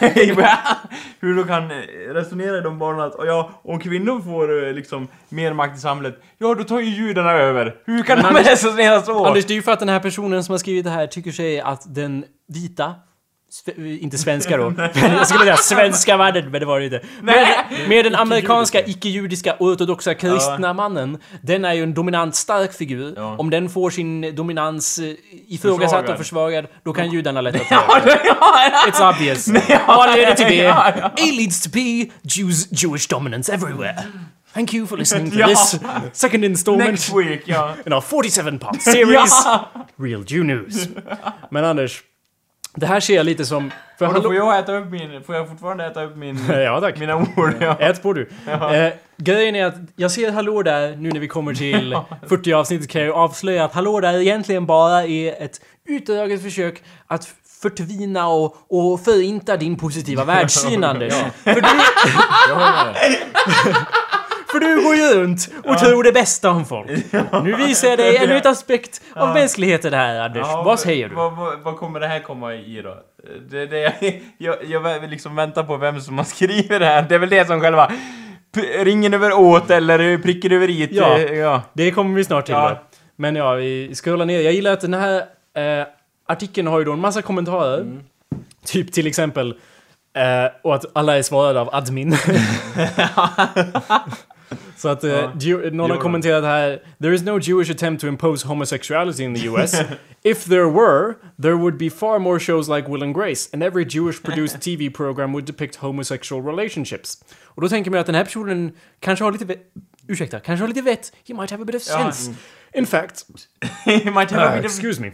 [1.21, 1.77] hur de kan eh,
[2.15, 6.21] resonera i de banorna att ja, om kvinnor får eh, liksom mer makt i samhället,
[6.39, 7.77] ja då tar ju judarna över.
[7.85, 9.27] Hur kan Men de Anders- resonera så?
[9.27, 11.31] Anders, det är ju för att den här personen som har skrivit det här tycker
[11.33, 12.95] sig att den vita
[14.01, 14.73] inte svenska då.
[14.95, 17.01] Jag skulle säga svenska mannen, men det var det inte.
[17.23, 17.47] Med,
[17.89, 21.19] med den amerikanska icke-judiska ortodoxa kristna mannen.
[21.43, 23.15] Den är ju en dominant stark figur.
[23.17, 23.37] Ja.
[23.39, 25.05] Om den får sin dominans eh,
[25.49, 26.11] ifrågasatt Försvagad.
[26.11, 27.67] och försvagad, då kan judarna lätta till.
[27.71, 29.49] Ja, ja, It's obvious.
[29.87, 30.55] Vad leder till det?
[30.55, 31.05] Ja, ja.
[31.07, 33.95] A leads to B, Jews, Jewish dominance everywhere.
[34.55, 35.47] Thank you for listening to Ja.
[35.49, 35.81] this
[36.13, 37.75] second installment Next week, ja.
[37.87, 39.69] in our 47 part series, Ja.
[39.99, 40.89] Real Jew News.
[41.51, 42.01] Men Anders,
[42.75, 43.71] det här ser jag lite som...
[43.99, 45.23] För Och då får jag äta upp min...
[45.23, 46.39] Får jag fortfarande äta upp min...
[46.49, 46.99] Ja tack.
[46.99, 47.55] mina ord?
[47.61, 47.77] Ja.
[47.81, 48.29] Ät på du.
[48.47, 51.97] Eh, grejen är att jag ser Hallå där nu när vi kommer till
[52.29, 57.35] 40 avsnittet kan jag avslöja att Hallå där egentligen bara är ett utdraget försök att
[57.63, 61.15] förtvina och, och förinta din positiva världssyn Anders.
[61.45, 61.61] För, du,
[64.53, 66.91] Jag för du går ju runt och tror det bästa om folk.
[67.45, 70.47] Nu visar jag dig ännu ett aspekt av mänskligheten här Anders.
[70.47, 71.15] Vad säger du?
[71.15, 72.97] Vad, vad, vad kommer det här komma i då?
[73.51, 73.95] Det, det,
[74.39, 77.03] jag, jag vill liksom vänta på vem som har skrivit det här.
[77.03, 77.93] Det är väl det som själva
[78.79, 80.89] ringen över åt eller pricken över i.
[80.93, 81.19] Ja.
[81.19, 81.63] ja.
[81.73, 82.79] Det kommer vi snart till Ja.
[83.17, 84.41] Men ja, vi scrollar ner.
[84.41, 85.17] Jag gillar att den här
[85.55, 85.87] eh,
[86.27, 88.01] artikeln har ju då en massa kommentarer.
[88.65, 89.55] Typ till exempel
[90.17, 92.11] eh, och att alla är svarade av admin.
[94.81, 98.47] Så att eh, Jew- någon har kommenterat här There is no Jewish attempt to impose
[98.49, 99.75] homosexuality in the US.
[100.23, 103.85] If there were, there would be far more shows like Will and Grace and every
[103.89, 107.25] Jewish produced TV program would depict homosexual relationships.
[107.45, 109.63] Och då tänker man att den här personen kanske har lite vett,
[110.09, 111.13] ursäkta, kanske har lite vett.
[111.29, 112.31] He might have a bit of sense.
[112.75, 113.25] In fact,
[113.87, 115.11] might have a bit of- excuse me.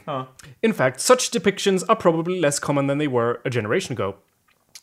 [0.61, 4.15] In fact, such depictions are probably less common than they were a generation ago.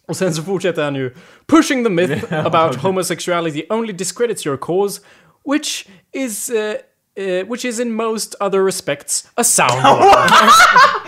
[0.08, 1.16] Och sen så fortsätter han ju
[1.48, 5.02] Pushing the myth about homosexuality only discredits your cause,
[5.46, 6.50] which is...
[6.50, 6.74] Uh,
[7.20, 9.84] uh, which is in most other respects a sound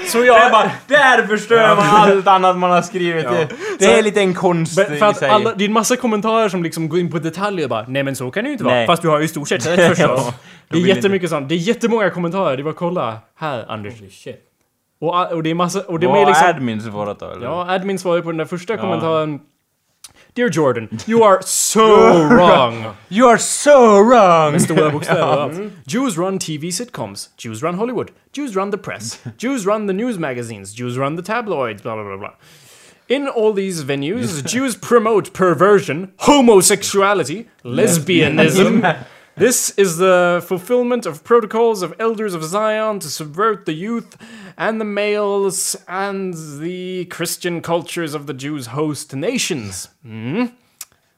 [0.08, 0.52] så jag...
[0.52, 3.24] bara, där förstör man allt annat man har skrivit.
[3.24, 3.48] Det,
[3.80, 5.30] det är lite en konst Men För i att sig.
[5.30, 8.04] alla, det är en massa kommentarer som liksom går in på detaljer och bara Nej
[8.04, 8.76] men så kan det ju inte vara.
[8.76, 8.88] Nej.
[8.88, 10.22] Fast du har ju i stort sett rätt förstås.
[10.26, 10.34] Ja,
[10.68, 11.50] det är jättemycket sånt.
[11.50, 12.58] Det är jättemånga kommentarer.
[12.58, 14.00] Det var kolla här Anders.
[14.00, 14.55] Holy shit.
[15.00, 15.82] Och, och det är massa...
[15.82, 16.48] Och det är liksom...
[16.48, 17.26] admin svarat då?
[17.32, 17.46] Eller?
[17.46, 19.40] Ja, admin svarade på den där första kommentaren.
[20.36, 21.80] Dear Jordan, you are so
[22.30, 22.86] wrong.
[23.10, 24.52] You are so wrong!
[24.52, 25.54] Med stora bokstäver allt.
[25.86, 27.30] Jews run TV sitcoms.
[27.38, 28.12] Jews run Hollywood.
[28.34, 29.24] Jews run the press.
[29.38, 30.74] Jews run the news magazines.
[30.80, 31.82] Jews run the tabloids.
[31.84, 32.34] Blah, blah, blah, blah.
[33.08, 38.82] In all these venues, Jews promote perversion, homosexuality, lesbianism.
[39.38, 44.18] This is the fulfillment of protocols of elders of Zion to subvert the youth
[44.56, 49.90] and the males and the Christian cultures of the Jews' host nations.
[50.04, 50.48] Mm.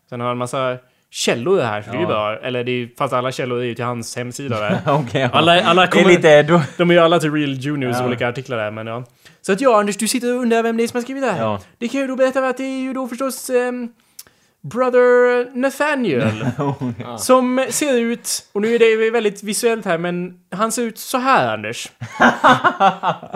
[0.09, 0.77] Sen har han en massa
[1.11, 2.39] källor här, så det är ju bra.
[2.39, 4.81] Eller det är, fast alla källor är ju till hans hemsida där.
[4.87, 5.29] Okej, ja.
[5.33, 6.43] Alla, alla kommer, lite...
[6.43, 8.05] Då, de är ju alla till Real Juniors Ja.
[8.05, 9.03] olika artiklar där, men ja.
[9.41, 11.31] Så att ja, Anders, du sitter och undrar vem det är som har skrivit det
[11.31, 11.41] här.
[11.41, 11.61] Ja.
[11.77, 13.49] Det kan jag ju då berätta att det är ju då förstås...
[13.49, 13.89] ehm,
[14.63, 16.45] Brother Nathaniel.
[17.17, 21.17] som ser ut, och nu är det väldigt visuellt här, men han ser ut så
[21.17, 21.87] här Anders.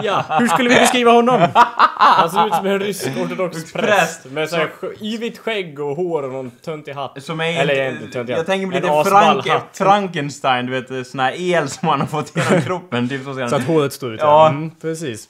[0.04, 1.48] Ja, Hur skulle vi beskriva honom?
[1.54, 4.26] han ser ut som en rysk ortodox präst.
[4.26, 4.70] Med så här
[5.02, 7.24] yvigt skägg och hår och någon töntig hatt.
[7.24, 8.46] Som är Eller inte- inte töntig Jag hatt.
[8.48, 9.78] tänker på lite asball Frank, hatt.
[9.78, 13.10] Frankenstein, du vet sån här el som han har fått genom kroppen.
[13.10, 14.20] Typ så Så att håret står ut.
[14.24, 14.50] Ja.
[14.50, 15.28] Mm, precis.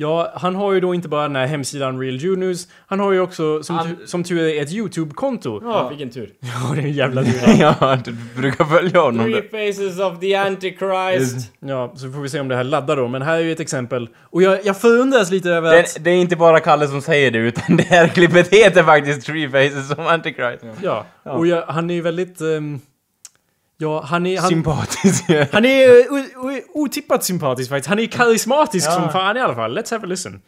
[0.00, 3.20] Ja, han har ju då inte bara den här hemsidan Real Juniors, han har ju
[3.20, 5.60] också, som, Han- tu- som tur är, ett YouTube-konto.
[5.64, 6.30] Ja, vilken tur.
[6.40, 7.32] Ja, det är en jävla tur.
[7.60, 9.24] Ja, du brukar följa honom.
[9.32, 11.52] Three faces of the Antichrist.
[11.60, 13.08] Ja, så får vi se om det här laddar då.
[13.08, 14.08] Men här är ju ett exempel.
[14.22, 15.94] Och jag, jag förundras lite över att...
[15.94, 19.26] Det, det är inte bara Kalle som säger det, utan det här klippet heter faktiskt
[19.26, 20.64] Three Faces of Antichrist.
[20.82, 22.40] Ja, och jag, han är ju väldigt...
[22.40, 22.80] ehm,
[23.78, 24.40] ja, han är...
[24.40, 25.24] Han, Sympatisk.
[25.52, 27.88] han är o- otippat sympatisk faktiskt.
[27.88, 28.92] Han är karismatisk Ja.
[28.92, 29.78] som fan i alla fall.
[29.78, 30.42] Let's have a listen.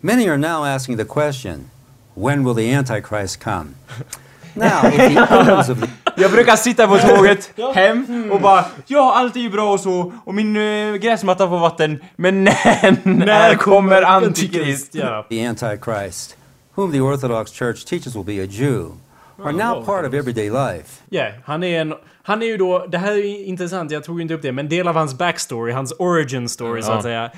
[0.00, 1.70] Many are now asking the question
[2.14, 3.66] when will the Antichrist come?
[4.58, 9.40] Now, if of the Jag brukar sitta på tåget hem och bara Ja, allt är
[9.40, 14.94] ju bra och så, och min uh, gräsmatta får vatten, men när, när kommer Antikrist?
[14.94, 15.26] Ja.
[15.30, 16.36] the Antichrist,
[16.74, 18.84] whom the Orthodox Church teaches will be a Jew,
[19.44, 21.02] are now part of everyday life.
[21.10, 21.94] Ja, han är en...
[22.22, 22.86] Han är ju då...
[22.88, 25.18] Det här är ju intressant, jag tog ju inte upp det, men del av hans
[25.18, 26.96] backstory, hans origin story så Ja.
[26.96, 27.30] att säga,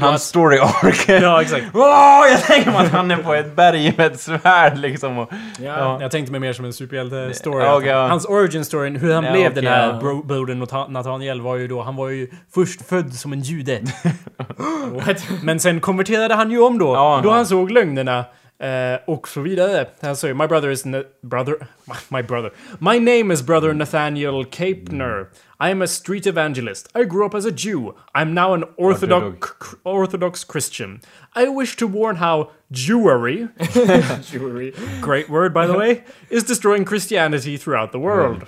[0.00, 0.20] Hans att...
[0.22, 1.08] story arc.
[1.22, 1.64] Ja, exakt.
[1.74, 5.30] Åh, jag tänker mig att han är på ett berg med ett svärd liksom och...
[5.60, 6.00] Ja.
[6.00, 7.64] Jag tänkte mig mer som en superhjälte-story.
[7.64, 8.08] Ja, ja.
[8.08, 10.00] Hans origin story, hur han Ja, blev okej, den här ja.
[10.00, 13.80] bro- brodern Natha- Nathaniel var ju då, han var ju först född som en jude.
[14.92, 15.26] What?
[15.42, 17.20] Men sen konverterade han ju om då, Ja.
[17.22, 18.24] då han såg lögnerna.
[18.58, 19.86] Eh, och så vidare.
[20.00, 20.84] Han säger My brother is...
[20.86, 21.56] Na- brother?
[22.08, 22.52] My brother.
[22.78, 25.26] My name is brother Nathaniel Kapner.
[25.60, 26.88] I am a street evangelist.
[26.94, 27.92] I grew up as a Jew.
[28.14, 29.48] I'm now an Orthodox,
[29.84, 31.00] Orthodox Christian.
[31.34, 33.48] I wish to warn how Jewery,
[34.32, 34.74] Jewelry.
[35.02, 38.42] great word by the way, is destroying Christianity throughout the world.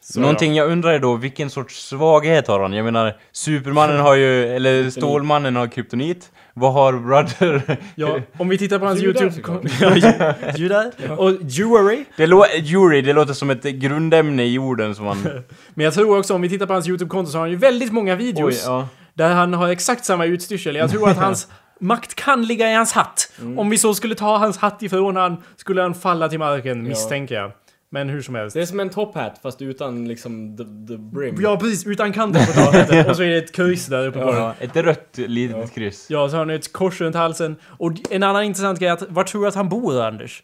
[0.00, 2.72] Så, Någonting jag undrar är då, vilken sorts svaghet har han?
[2.72, 6.30] Jag menar, Supermannen har ju, eller Stålmannen har kryptonit.
[6.54, 7.76] Vad har Brother?
[7.94, 9.42] Ja, om vi tittar på hans Judar, YouTube...
[9.42, 9.80] såklart.
[9.80, 10.90] ja, ju- judar.
[11.18, 12.04] Och Jewelry.
[12.16, 15.16] Det lå- jury, det låter som ett grundämne i jorden som man...
[15.74, 17.92] Men jag tror också om vi tittar på hans YouTube-konto så har han ju väldigt
[17.92, 18.88] många videos Oj, ja.
[19.14, 20.76] där han har exakt samma utstyrsel.
[20.76, 21.48] Jag tror att hans
[21.80, 23.32] makt kan ligga i hans hatt.
[23.40, 23.58] Mm.
[23.58, 27.34] Om vi så skulle ta hans hatt ifrån han skulle han falla till marken, misstänker
[27.34, 27.52] jag.
[27.94, 28.54] Men hur som helst.
[28.54, 31.36] Det är som en top hat fast utan liksom the, the brim.
[31.40, 31.86] Ja, precis.
[31.86, 33.06] Utan kanten på taket.
[33.08, 34.40] Och så är det ett kryss där uppe på den.
[34.40, 34.54] ja.
[34.58, 36.06] Ett rött litet kryss.
[36.10, 37.56] Ja, så har han ett kors runt halsen.
[37.64, 40.42] Och en annan intressant grej är att, var tror du att han bor, Anders?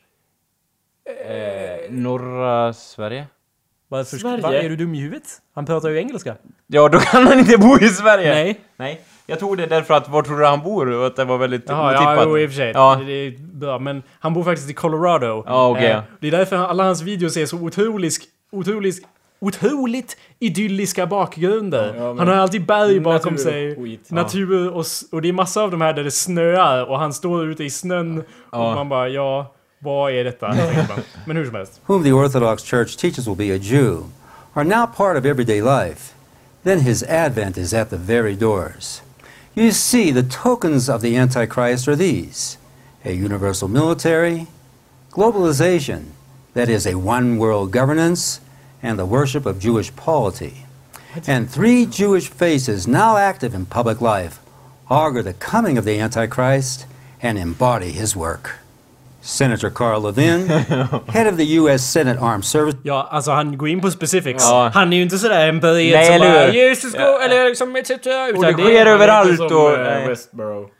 [1.28, 3.26] Eh, norra Sverige?
[3.88, 4.42] Varför, Sverige?
[4.42, 5.28] Va, är du dum i huvudet?
[5.54, 6.36] Han pratar ju engelska.
[6.66, 8.34] Ja, då kan han inte bo i Sverige!
[8.34, 8.60] Nej.
[8.76, 9.00] Nej.
[9.30, 10.90] Jag tog det därför att var tror du han bor?
[10.90, 12.16] Och att det var väldigt Jaha, otippat.
[12.16, 12.70] ja, jo, i och för sig.
[12.74, 13.00] Ja.
[13.06, 15.42] Det är bra, men han bor faktiskt i Colorado.
[15.46, 15.90] Ja, okej.
[15.90, 18.16] Eh, det är därför alla hans videos är så otroligt,
[18.52, 19.06] otroligt,
[19.40, 21.94] otroligt idylliska bakgrunder.
[21.96, 23.76] Ja, men- han har alltid berg bakom Natur och sig.
[23.76, 24.10] skit.
[24.10, 27.46] Natur och, och det är massa av de här där det snöar och han står
[27.50, 28.22] ute i snön.
[28.52, 28.68] Ja.
[28.68, 30.48] Och man bara, ja, vad är detta?
[31.26, 31.80] Men hur som helst.
[31.86, 33.96] whom the Orthodox Church teaches will be a Jew,
[34.54, 36.14] are now part of everyday life,
[36.64, 39.02] then his advent is at the very doors.
[39.58, 42.58] You see, the tokens of the Antichrist are these
[43.04, 44.46] a universal military,
[45.10, 46.10] globalization,
[46.54, 48.40] that is, a one world governance,
[48.84, 50.64] and the worship of Jewish polity.
[51.26, 54.38] And three Jewish faces now active in public life
[54.88, 56.86] augur the coming of the Antichrist
[57.20, 58.60] and embody his work.
[59.20, 60.48] Senator Carl Levin,
[61.08, 61.92] head of the U.S.
[61.92, 62.80] Senate Armed Services.
[62.82, 64.44] Ja, alltså han går in på specifics.
[64.44, 64.70] Ja.
[64.74, 66.52] Han är ju inte sådär en Nej, som bara?
[66.52, 67.20] Jesus go, Ja.
[67.22, 67.90] eller liksom etc.
[67.90, 67.96] Och
[68.44, 68.86] det det sker är...
[68.86, 69.50] överallt och...
[69.50, 70.08] som eh, nej.
[70.08, 70.70] Westboro.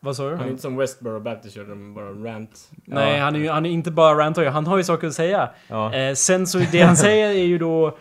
[0.00, 0.36] Vad sa du?
[0.36, 2.50] Han är inte som Westboro Baptist Church, de bara rant.
[2.84, 5.50] Nej, han är ju han är inte bara rantar han har ju saker att säga.
[5.68, 5.94] Ja.
[5.94, 7.86] Eh, sen så, det han säger är ju då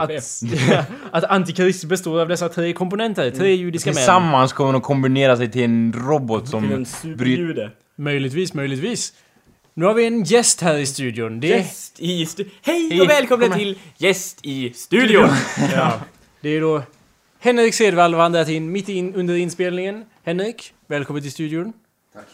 [0.00, 0.10] att,
[1.10, 3.94] att Antikrist består av dessa tre komponenter, tre judiska män.
[3.94, 6.84] Tillsammans kommer de kombinera sig till en robot Till som en bryter...
[6.84, 7.70] superjude.
[7.96, 9.12] Möjligtvis, möjligtvis.
[9.78, 11.40] Nu har vi en gäst här i studion.
[11.40, 12.52] Det är, Gäst i studion.
[12.62, 15.28] Hej Hej, och välkomna kom till Gäst i studion!
[15.74, 16.00] ja,
[16.40, 16.82] det är då
[17.40, 20.04] Henrik Sedvall vandrat in mitt in under inspelningen.
[20.24, 21.72] Henrik, välkommen till studion.
[22.14, 22.24] Tack.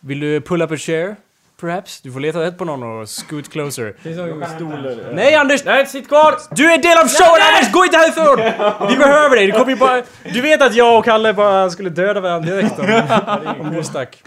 [0.00, 1.16] Vill du pull up a chair?
[1.60, 2.00] Perhaps?
[2.00, 3.94] Du får leta rätt på någon och scoot closer.
[4.02, 5.12] Finns det någon stol eller?
[5.14, 5.64] Nej Anders!
[5.64, 6.34] Nej, sitt kvar!
[6.50, 7.72] Du är del av showen Anders!
[7.72, 8.88] Gå inte härifrån!
[8.88, 9.46] Vi behöver dig!
[9.46, 10.02] Det kommer ju bara...
[10.32, 14.22] Du vet att jag och Kalle bara skulle döda varandra direkt om, om du stack.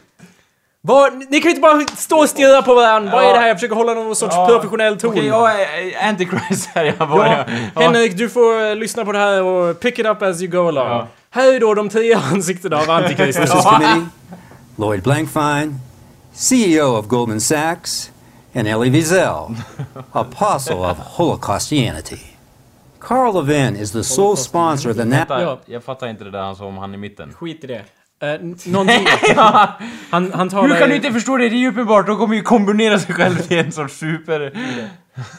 [0.87, 3.11] Vad, ni kan ju inte bara stå och stirra på varandra.
[3.11, 3.47] Vad är det här?
[3.47, 4.47] Jag försöker hålla någon sorts Ja.
[4.47, 5.09] professionell ton.
[5.11, 7.37] Okej, jag är Antichrist här, jag bara...
[7.75, 10.51] Ja, Henrik, du får eh, lyssna på det här och pick it up as you
[10.51, 10.87] go along.
[10.87, 11.07] Ja.
[11.29, 13.37] Här är då de tre ansiktena av Antikrist.
[13.37, 14.05] Services Committee,
[14.75, 15.79] Lloyd Blankfein,
[16.33, 18.11] CEO of Goldman Sachs,
[18.55, 19.55] and Elie Wiesel,
[20.11, 22.19] apostle of Holocaustianity.
[22.99, 25.59] Carl Levin is the sole sponsor of the Vänta, Ja.
[25.65, 27.33] jag fattar inte det där han sa om han i mitten.
[27.33, 27.81] Skit i det.
[28.33, 29.07] Eh, någonting...
[30.09, 30.67] han, han talar...
[30.67, 31.49] Hur kan du inte förstå det?
[31.49, 34.51] Det är ju uppenbart, de kommer ju kombinera sig själv till en sorts super...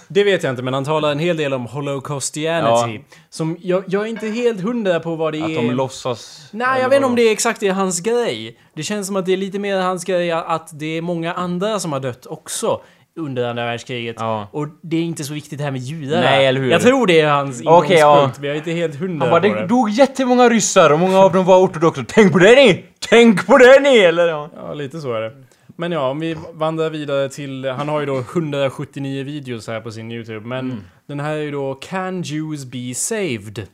[0.08, 3.04] Det vet jag inte, men han talar en hel del om Holocaustianity.
[3.30, 5.54] Som jag, jag är inte helt hundra på vad det Att är.
[5.54, 6.48] de låtsas...
[6.52, 8.58] Nej, jag vet inte om det är exakt det är hans grej.
[8.74, 11.80] Det känns som att det är lite mer hans grej att det är många andra
[11.80, 12.80] som har dött också
[13.16, 14.16] under andra världskriget.
[14.18, 14.48] Ja.
[14.50, 16.20] Och det är inte så viktigt det här med judar.
[16.20, 16.70] Nej, eller hur?
[16.70, 18.00] Jag tror det är hans ingångspunkt.
[18.00, 18.30] Ja.
[18.40, 19.66] Vi är inte helt hundra på det det.
[19.66, 22.04] dog jättemånga ryssar och många av dem var ortodoxa.
[22.08, 22.84] Tänk på det ni!
[23.08, 23.98] Tänk på det ni!
[23.98, 24.50] Eller ja.
[24.56, 25.32] Ja, lite så är det.
[25.78, 27.64] Men ja, om vi vandrar vidare till...
[27.68, 30.46] Han har ju då 179 videos här på sin YouTube.
[30.46, 30.82] Men Mm.
[31.06, 33.66] den här är ju då Can Jews be saved?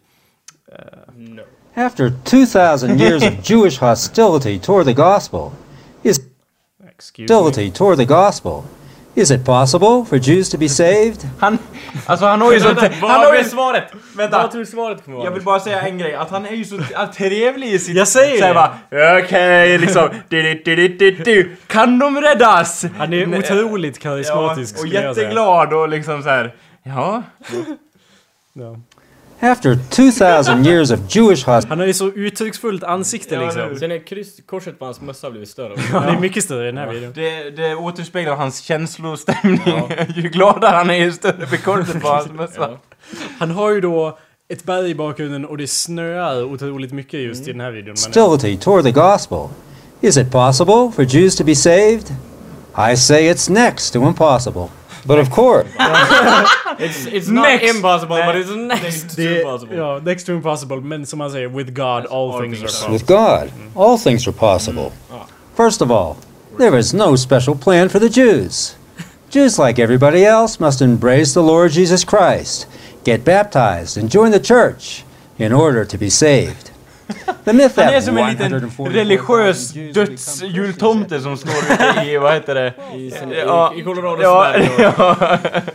[1.17, 1.41] No.
[1.75, 5.51] After 2,000 years of Jewish hostility toward the gospel,
[6.03, 6.21] is
[6.97, 7.39] Excuse me.
[7.41, 8.63] hostility toward the gospel,
[9.15, 11.29] is it possible for Jews to be saved?
[11.39, 11.59] Han,
[12.07, 12.69] alltså han har ju så...
[13.01, 13.45] Han har ju...
[13.45, 13.85] svaret?
[14.17, 14.43] Vänta.
[14.43, 15.27] Vad tror du svaret kommer vara?
[15.27, 16.79] Jag vill bara säga en grej, att han är ju så
[17.17, 17.97] trevlig i sitt...
[17.97, 18.55] Jag säger så här det.
[18.55, 20.09] bara, okej, liksom...
[20.29, 21.57] Du, du, du.
[21.67, 22.85] Kan de räddas?
[22.99, 26.55] Han är otroligt karismatisk Ja, och jätteglad och liksom så här.
[26.83, 27.23] Ja.
[28.53, 28.77] Ja.
[29.45, 33.61] After 2,000 years of Jewish hostility, Han har ju så uttrycksfullt ansikte Ja, liksom.
[33.61, 33.79] eller hur?
[33.79, 35.75] Sen är kryss, korset på hans mössa blivit större.
[35.93, 37.13] Ja, det är mycket större i den här videon.
[37.15, 39.83] Det, det återspeglar hans känslostämning.
[40.17, 42.79] ju gladare han är, ju större blir kortet på hans mössa.
[43.39, 47.45] Han har ju då ett berg i bakgrunden och det snöar otroligt mycket just i
[47.45, 47.59] mm.
[47.59, 47.95] den här videon.
[48.15, 49.49] Men hostility toward the gospel,
[50.01, 52.15] is it possible for Jews to be saved?
[52.93, 54.69] I say it's next to impossible.
[55.07, 55.67] But of course,
[56.79, 57.75] It's, it's not Next.
[57.77, 58.27] impossible, Nej.
[58.27, 59.77] but it's next to det, impossible.
[59.77, 62.93] ja, next to impossible, men som man säger, with God all, things, things are possible.
[62.93, 64.93] with God, all things are possible.
[65.11, 65.15] Mm.
[65.21, 65.27] Ah.
[65.57, 66.17] First of all,
[66.59, 68.75] there is no special plan for the Jews.
[69.31, 72.67] Jews, like everybody else, must embrace the Lord Jesus Christ,
[73.05, 75.05] get baptized, and join the church
[75.39, 76.71] in order to be saved.
[77.45, 82.55] Han är som en liten 144,000 religiös become dödsjultomte som står ute i, vad heter
[82.55, 82.75] det?
[82.97, 83.13] I,
[83.47, 83.75] Ja.
[83.85, 85.17] Colorado Ja, ja.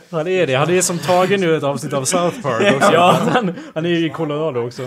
[0.10, 0.56] Han är det.
[0.56, 2.94] Han är som tagen ur ett avsnitt av South Park också.
[2.94, 3.20] Ja.
[3.30, 4.82] Han, han är ju i Colorado också.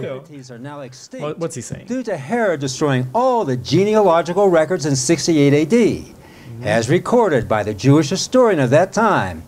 [1.21, 1.87] What, what's he saying?
[1.87, 6.05] due to Herod destroying all the genealogical records in 68 AD,
[6.79, 9.43] as recorded by the Jewish historian of that time,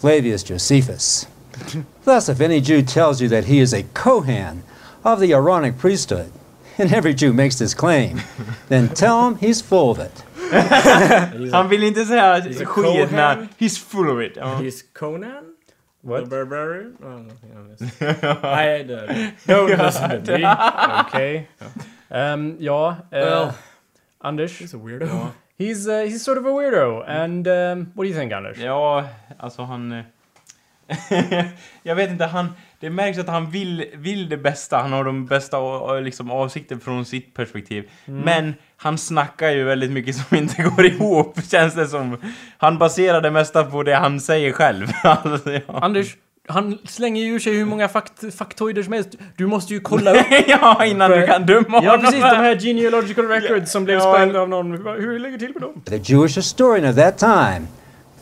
[0.00, 1.26] Flavius Josephus.
[2.04, 4.62] Thus, if any Jew tells you that he is a Kohan
[5.04, 6.30] of the Aaronic priesthood,
[6.78, 8.20] and every Jew makes this claim,
[8.68, 10.24] then tell him he's full of it.
[11.52, 12.42] Han vill inte säga
[13.10, 14.36] men he's full of it.
[14.36, 14.56] Ja.
[14.58, 15.54] He's Conan?
[16.02, 16.24] What?
[16.24, 16.96] The Barbarian?
[17.02, 18.02] Oh, nothing on this.
[18.42, 19.34] I don't.
[19.46, 20.44] Don't listen to me.
[21.06, 21.46] Okay.
[22.10, 23.54] Um, ja, uh, Well.
[24.22, 24.58] Anders.
[24.58, 25.32] He's a weirdo.
[25.58, 27.04] He's, uh, he's sort of a weirdo.
[27.06, 28.58] And um, what do you think, Anders?
[28.58, 29.04] Ja,
[29.38, 29.92] alltså han...
[29.92, 31.44] eh,
[31.82, 32.52] jag vet inte, han...
[32.80, 35.58] Det märks att han vill, vill det bästa, han har de bästa
[35.94, 37.90] liksom, avsikter från sitt perspektiv.
[38.04, 42.16] Men han snackar ju väldigt mycket som inte går ihop, känns det som.
[42.58, 44.86] Han baserar det mesta på det han säger själv.
[45.02, 45.60] alltså, ja.
[45.66, 46.16] Anders,
[46.48, 49.10] han slänger ju ur sig hur många fakt faktoider som helst.
[49.36, 50.26] Du måste ju kolla upp.
[50.46, 52.00] ja, innan du kan döma Ja, honom.
[52.00, 52.20] precis.
[52.20, 54.12] De här genealogical records som blev Ja.
[54.14, 54.72] sprängda av någon.
[54.72, 55.80] Hur ligger det till med dem?
[55.86, 57.66] The Jewish historian of that time,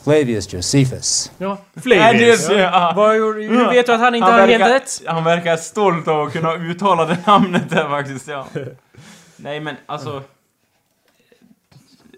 [0.08, 1.32] Flavius Josephus.
[1.38, 2.92] Ja, Flavius, ja.
[2.96, 5.02] Vad gjorde- Hur vet du att han inte har helt rätt?
[5.06, 8.46] Han verkar stolt av att kunna uttala det namnet där faktiskt, ja.
[9.36, 10.22] Nej men alltså...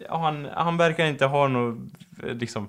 [0.09, 1.79] Han, han verkar inte ha något,
[2.27, 2.69] eh, liksom...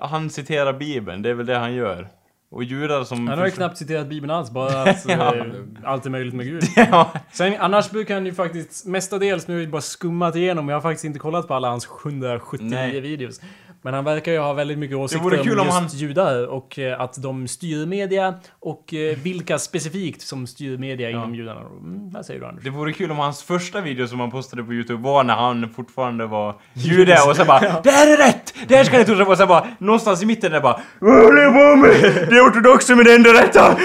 [0.00, 2.08] Han citerar Bibeln, det är väl det han gör.
[2.50, 3.28] Och judar som...
[3.28, 5.36] Han har ju knappt citerat Bibeln alls, bara att Ja.
[5.36, 5.44] eh,
[5.84, 6.64] allt är möjligt med Gud.
[6.76, 10.76] ja, Sen, annars brukar han ju faktiskt mestadels, nu har jag bara skummat igenom, jag
[10.76, 13.00] har faktiskt inte kollat på alla hans 179 Nej.
[13.00, 13.40] videos.
[13.82, 17.22] Men han verkar ju ha väldigt mycket åsikter om just han- judar och eh, att
[17.22, 21.60] de styr media och eh, vilka specifikt som styr media inom judarna.
[21.60, 22.64] Mm, vad säger du Anders?
[22.64, 25.68] det vore kul om hans första video som han postade på Youtube var när han
[25.76, 28.54] fortfarande var jude och så bara Det här är rätt!
[28.68, 29.30] Det här ska ni tro på!
[29.30, 31.90] Och så bara någonstans i mitten där bara Vad håller jag på med?
[32.30, 33.76] Det är ortodoxer med det enda rätta!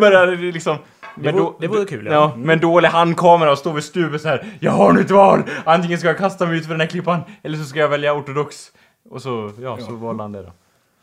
[0.00, 0.76] Bara det är liksom
[1.16, 2.12] Det vore- det vore kul, ja.
[2.12, 2.32] ja.
[2.36, 4.44] med en dålig handkamera och stå vid stupet så här.
[4.60, 5.42] Jag har nu ett val!
[5.64, 8.14] Antingen ska jag kasta mig ut för den här klippan eller så ska jag välja
[8.14, 8.56] ortodox.
[9.12, 10.52] Och så, ja, så valde han det då.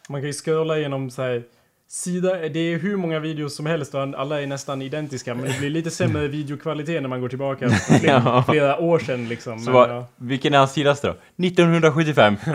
[0.10, 1.44] Man kan ju scrolla igenom så här
[1.88, 5.60] sida, det är hur många videos som helst och alla är nästan identiska men det
[5.60, 8.44] blir lite sämre videokvalitet när man går tillbaka flera, Ja.
[8.50, 9.60] flera år sedan liksom.
[9.60, 10.08] Så Men, vad, ja.
[10.16, 11.14] vilken är hans tidigaste då?
[11.46, 12.36] 1975.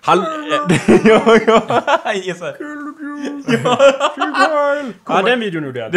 [0.00, 0.24] Hall...
[1.04, 2.12] ja, ja.
[2.14, 2.54] Gissa.
[5.06, 5.92] Ja, den videon gjorde jag.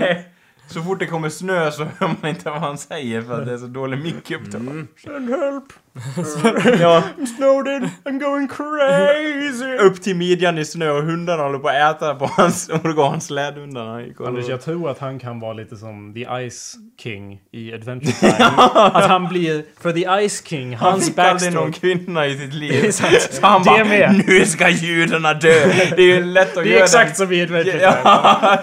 [0.00, 0.28] Nej.
[0.68, 3.52] Så fort det kommer snö så hör man inte vad han säger för att det
[3.52, 4.58] är så dålig mick upp då.
[5.04, 5.64] Send help!
[6.80, 7.02] ja,
[7.36, 9.76] Snowden, I'm going crazy!
[9.86, 13.90] upp till midjan i snö och hundarna håller på att äta på hans organ, slädhundarna.
[14.18, 18.12] Han Anders, jag tror att han kan vara lite som The Ice King i Adventure
[18.20, 18.34] Time.
[18.74, 22.50] att han blir, för The Ice King, Han hans fick aldrig någon kvinna i sitt
[22.52, 22.90] Det liv.
[22.90, 23.04] Så
[23.46, 24.24] han Det bara, med.
[24.26, 25.66] nu ska judarna dö!
[25.96, 27.84] Det är ju lätt att Det göra är exakt den- som i Adventure Time.
[28.04, 28.58] Ja.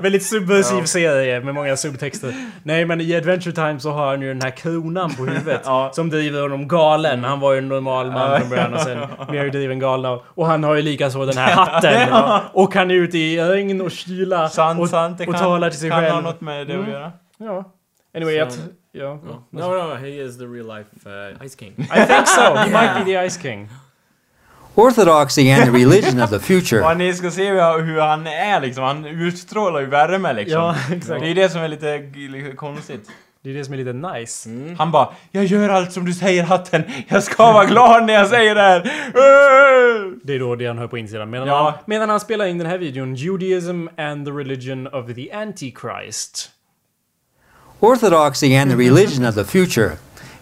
[0.00, 2.34] Väldigt subversiv serie med många subtexter.
[2.62, 5.60] Nej men i Adventure Time så har han ju den här kronan på huvudet.
[5.64, 5.90] Ja.
[5.94, 7.24] Som driver honom galen.
[7.24, 8.98] Han var ju en normal man från början och sen
[9.30, 10.20] mer driven galna.
[10.26, 12.12] Och han har ju likaså den här hatten.
[12.52, 14.48] Och han är ute i regn och kyla.
[14.48, 15.18] Sant, och, sant.
[15.18, 16.22] Det och kan, talar till sig kan ha själv.
[16.22, 16.90] något med det att Mm.
[16.90, 17.12] göra.
[17.38, 17.64] Ja.
[18.16, 18.48] Anyway, jag...
[18.92, 19.18] Ja.
[19.50, 21.72] No, no, he is the real life uh, Ice King.
[21.78, 22.40] I think so.
[22.54, 23.68] He might be the Ice King.
[24.74, 26.82] Orthodoxy and the religion of the future.
[26.90, 28.84] Och ni ska se hur, han är liksom.
[28.84, 30.60] Han utstrålar ju värme liksom.
[30.60, 31.20] Ja, exakt.
[31.20, 33.10] Det är det som är lite konstigt.
[33.46, 34.48] Det är det som är lite nice.
[34.48, 34.76] Mm.
[34.78, 36.82] Han bara Jag gör allt som du säger hatten.
[37.08, 38.82] Jag ska vara glad när jag säger det här.
[40.26, 41.30] Det är då det han hör på insidan.
[41.30, 41.62] Medan, Ja.
[41.62, 46.50] han, medan han spelar in den här videon, Judaism and the religion of the Antichrist.
[47.80, 49.90] Orthodoxy and the Religion of the Future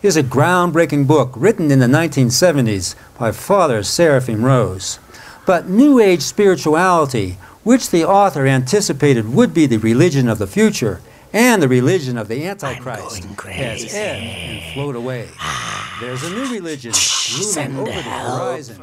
[0.02, 4.98] is a groundbreaking book written in the 1970s by Father Seraphim Rose.
[5.46, 11.00] But New Age spirituality, which the author anticipated would be the religion of the future
[11.34, 15.28] and the religion of the Antichrist, has ebbed and flowed away.
[15.38, 15.98] Ah.
[16.00, 16.92] There's a new religion
[17.38, 18.82] looming over the horizon,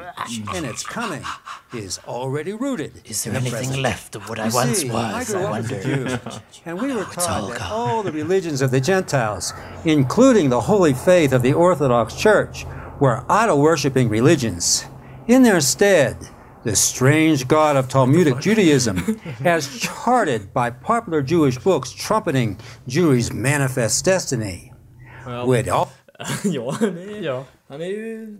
[0.53, 1.23] and its coming
[1.73, 3.81] is already rooted Is in there the anything present.
[3.83, 5.33] left of what I You once see, I was?
[5.33, 5.81] I a wonder.
[5.83, 6.17] Jew,
[6.65, 7.71] and we oh, were all taught that gone.
[7.71, 12.65] all the religions of the Gentiles, including the holy faith of the Orthodox Church,
[12.99, 14.85] were idol-worshipping religions.
[15.27, 16.17] In their stead,
[16.63, 18.97] the strange God of Talmudic Judaism,
[19.45, 24.71] as charted by popular Jewish books trumpeting Jewry's manifest destiny,
[25.25, 25.87] Well, would all
[26.43, 27.45] ja, det är, Ja.
[27.69, 28.37] han är ju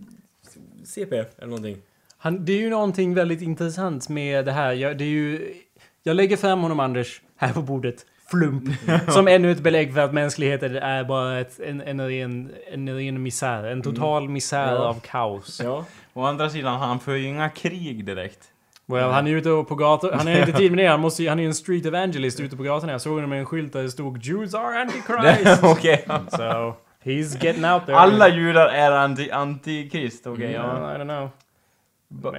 [0.84, 1.76] CP eller någonting.
[2.18, 4.72] Han, det är ju någonting väldigt intressant med det här.
[4.72, 5.54] Jag, det är ju,
[6.02, 8.06] jag lägger fram honom, Anders, här på bordet.
[8.30, 8.68] Flump.
[9.08, 13.22] Som ännu ett belägg för att mänskligheten är bara ett, en, en, ren, en ren
[13.22, 13.64] misär.
[13.64, 14.78] En total misär Ja.
[14.78, 15.60] av kaos.
[15.64, 15.84] Ja.
[16.14, 18.38] Å andra sidan, han för ju inga krig direkt.
[18.86, 20.12] Well, han är ute och på gator.
[20.12, 20.88] Han är inte tid med det.
[20.90, 22.92] Han, måste, han är ju en street evangelist ute på gatorna.
[22.92, 25.62] Jag såg honom med en skylt där det stod Jews are antichrist.
[25.64, 26.04] Okej.
[26.30, 27.96] so, he's getting out there.
[27.96, 30.50] Alla judar är anti, antikrist, okej.
[30.52, 30.62] ja.
[30.78, 31.30] Yeah, I don't know.
[32.08, 32.36] Ba-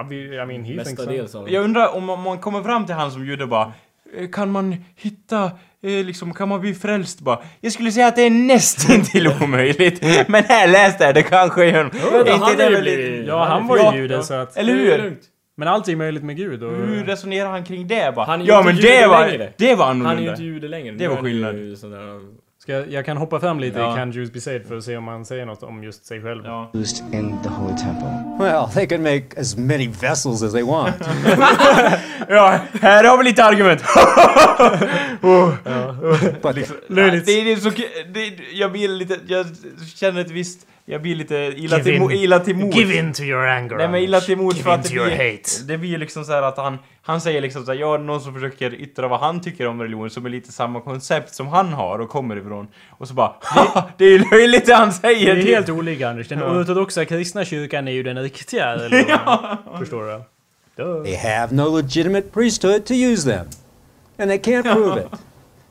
[0.00, 0.96] I mean, he thinks so.
[1.10, 3.72] Mestadels av Jag undrar om man- kommer fram till han som jude bara
[4.16, 5.50] "Eh, Kan man hitta,
[5.82, 7.38] liksom, kan man bli frälst bara?
[7.60, 10.02] Jag skulle säga att det är nästintill omöjligt.
[10.28, 11.88] Men här, läs det, det kanske är en...
[12.12, 14.22] Vänta, han är ju Ja, han var Ja, ju jude ja.
[14.22, 14.56] så att...
[14.56, 15.16] Eller hur?
[15.56, 16.72] Men allt är möjligt med Gud och...
[16.76, 18.26] Hur resonerar han kring det bara?
[18.26, 19.52] Han är ju ja inte men jude det var, längre.
[19.56, 20.32] det var Han är ju annorlunda.
[20.32, 20.94] inte jude längre.
[20.94, 21.54] Det var skillnad.
[22.62, 23.92] Ska jag, jag kan hoppa fram lite Ja.
[23.92, 26.22] i Can Jews Be Saved för att se om han säger något om just sig
[26.22, 26.44] själv.
[26.44, 26.70] Ja.
[27.12, 28.36] in the Holy Temple.
[28.38, 30.94] well, they can make as many vessels as they want.
[32.28, 33.82] ja, här har vi lite argument.
[36.42, 36.56] But
[36.88, 37.26] Löjligt.
[37.26, 37.70] Det, det är så,
[38.14, 39.46] det, jag blir lite, jag
[39.94, 42.10] känner ett visst, jag blir lite illa Give till, in.
[42.10, 42.76] illa till mods.
[42.76, 43.76] Give in to your anger.
[43.76, 45.62] Nej men illa till mods för att det blir, hate.
[45.64, 48.34] det blir liksom så här att han, han säger liksom så här, ja någon som
[48.34, 51.98] försöker yttra vad han tycker om religion som är lite samma koncept som han har
[51.98, 52.68] och kommer ifrån.
[52.90, 55.34] Och så bara, "Haha, det är ju löjligt det han säger!
[55.34, 56.28] Det är helt olika Anders.
[56.28, 56.60] Den Ja.
[56.60, 59.56] ortodoxa kristna kyrkan är ju den riktiga religionen.
[59.78, 60.22] Förstår du?
[60.84, 61.04] Duh.
[61.04, 63.46] They have no legitimate priesthood to use them.
[64.18, 65.06] And they can't prove it.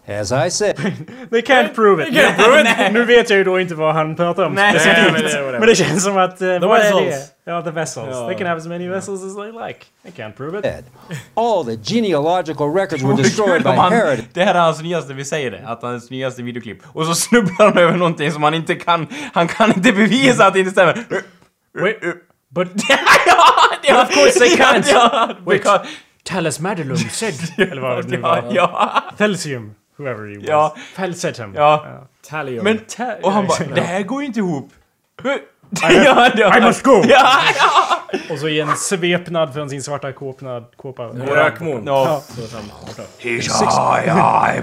[0.09, 0.75] As I said,
[1.31, 2.13] They can't prove it.
[2.13, 2.67] Can't prove it.
[2.93, 5.11] nu vet jag ju då inte vad han pratar om Nej, specifikt.
[5.11, 6.41] men det- men det känns som att...
[6.41, 6.67] Uh, det?
[6.67, 7.15] vessels.
[7.45, 8.07] Ja, the vessels.
[8.11, 8.27] Ja.
[8.27, 9.79] They can have as many vessels as they like.
[10.03, 10.65] They can't prove it.
[11.35, 14.19] all the genealogical records were destroyed by Herod.
[14.33, 16.77] det här är hans nyaste, vi säger det, att hans nyaste videoklipp.
[16.93, 20.53] Och så snubblar han över någonting som han inte kan, han kan inte bevisa att
[20.53, 20.93] det inte stämmer.
[21.79, 21.99] Wait,
[22.55, 25.35] but But of course they can't.
[25.45, 25.63] Wait.
[25.63, 25.85] because-
[26.23, 27.33] Talesmadulum said...
[27.57, 28.43] Eller vad det nu var.
[28.51, 29.73] ja, Felsium.
[29.99, 30.47] Whoever he was.
[30.47, 30.75] Ja.
[30.95, 31.53] Felsetum.
[31.55, 31.85] ja.
[32.29, 32.63] Talion.
[32.63, 33.65] Men, Ta- och han bara, Ja.
[33.75, 34.69] det här går ju inte ihop.
[35.81, 36.91] ja, det I must go!
[36.91, 37.03] Ja,
[37.59, 37.99] ja.
[38.33, 41.03] Och så i en svepnad från sin svarta kåpnad, kåpa.
[41.03, 41.83] Rökmon.
[41.85, 42.21] Ja.
[42.27, 42.63] Så att han.
[43.65, 44.53] Ja, ja.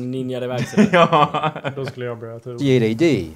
[0.00, 0.88] Ninjade iväg sig.
[0.92, 1.52] ja.
[1.76, 2.58] Då skulle jag börja tro.
[2.58, 3.26] 68 AD.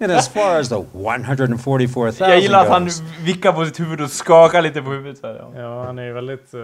[0.00, 2.90] And as far as the 144,000 Jag gillar att han
[3.20, 5.18] vickar på sitt huvud och skakar lite på huvudet.
[5.18, 5.60] Så här, ja.
[5.60, 6.60] Ja, han är ju väldigt uh,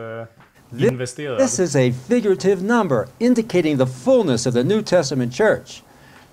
[0.74, 1.38] Thi- investerad.
[1.38, 5.82] this is a figurative number indicating the fullness of the New Testament church,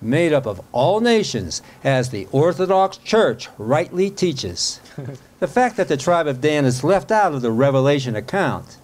[0.02, 4.80] made up of all nations, as the Orthodox Church rightly teaches.
[5.40, 8.78] the fact that the tribe of Dan is left out of the Revelation account,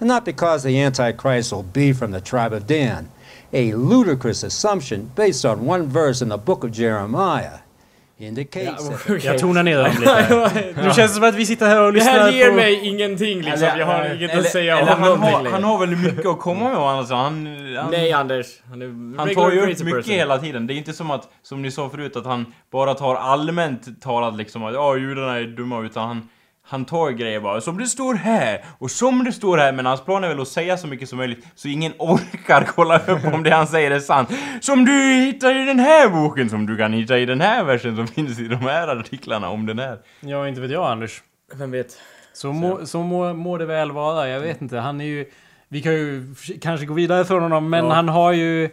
[0.00, 3.10] and not because the Antichrist will be from the tribe of Dan,
[3.52, 7.60] a ludicrous assumption based on one verse in the book of Jeremiah,
[8.18, 9.20] indicates that Okej.
[9.24, 10.74] Jag tonar ner dem lite.
[10.76, 12.54] Nu känns det som att vi sitter här och Det lyssnar här ger på...
[12.54, 13.68] mig ingenting liksom.
[13.78, 15.52] jag har inget eller, att säga eller om han, någonting har, längre.
[15.54, 16.78] han har väl mycket att komma med.
[16.78, 17.04] Han,
[17.76, 18.46] han, Nej Anders.
[18.68, 20.14] Han är han tar ju upp mycket person.
[20.14, 20.66] hela tiden.
[20.66, 24.36] Det är inte som att, som ni sa förut, att han bara tar allmänt talat
[24.36, 26.28] liksom att ja, judarna är dumma, utan han
[26.64, 30.04] han tar grejer bara, som det står här, och som det står här, men hans
[30.04, 33.42] plan är väl att säga så mycket som möjligt, så ingen orkar kolla upp om
[33.42, 34.30] det han säger är sant.
[34.60, 37.96] Som du hittar i den här boken, som du kan hitta i den här versen
[37.96, 39.98] som finns i de här artiklarna om den här.
[40.20, 41.22] Ja, inte vet jag Anders.
[41.54, 41.98] Vem vet?
[42.32, 44.28] Så, må, så må, må det väl vara.
[44.28, 44.78] Jag vet inte.
[44.78, 45.26] Han är ju...
[45.68, 47.92] Vi kan ju kanske gå vidare från honom, men Ja.
[47.92, 48.70] han har ju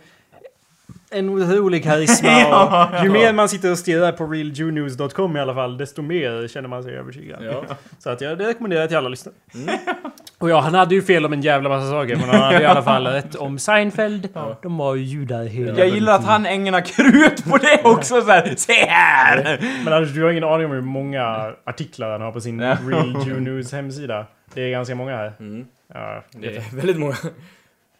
[1.11, 2.29] en otrolig karisma.
[2.39, 3.03] Ja.
[3.03, 6.83] ju mer man sitter och stirrar på realjewnews.com i alla fall, desto mer känner man
[6.83, 7.43] sig övertygad.
[7.43, 7.63] Ja.
[7.99, 9.35] Så att jag det rekommenderar till alla lyssnare.
[10.37, 12.65] Och ja, han hade ju fel om en jävla massa saker, men han hade i
[12.65, 14.29] alla fall rätt om Seinfeld.
[14.61, 18.27] De var ju judar hela Jag gillar att han ägnar krut på det också så
[18.31, 18.53] här.
[18.57, 19.59] Se här!
[19.83, 22.61] Men Anders, du har ingen aning om hur många artiklar han har på sin.
[22.61, 24.25] Real Jew News hemsida.
[24.53, 25.33] Det är ganska många här.
[25.39, 25.65] Mm.
[25.93, 27.15] Ja, Det är väldigt många.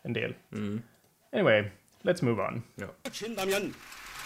[0.04, 0.34] en del.
[0.54, 0.82] Mm.
[1.34, 1.64] Anyway,
[2.06, 2.64] let's move on.
[3.12, 3.74] 친다면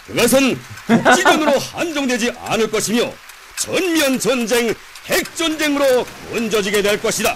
[0.08, 3.12] 그것은 국지전으로 한정되지 않을 것이며
[3.58, 4.74] 전면 전쟁,
[5.06, 7.36] 핵 전쟁으로 얹어지게 될 것이다.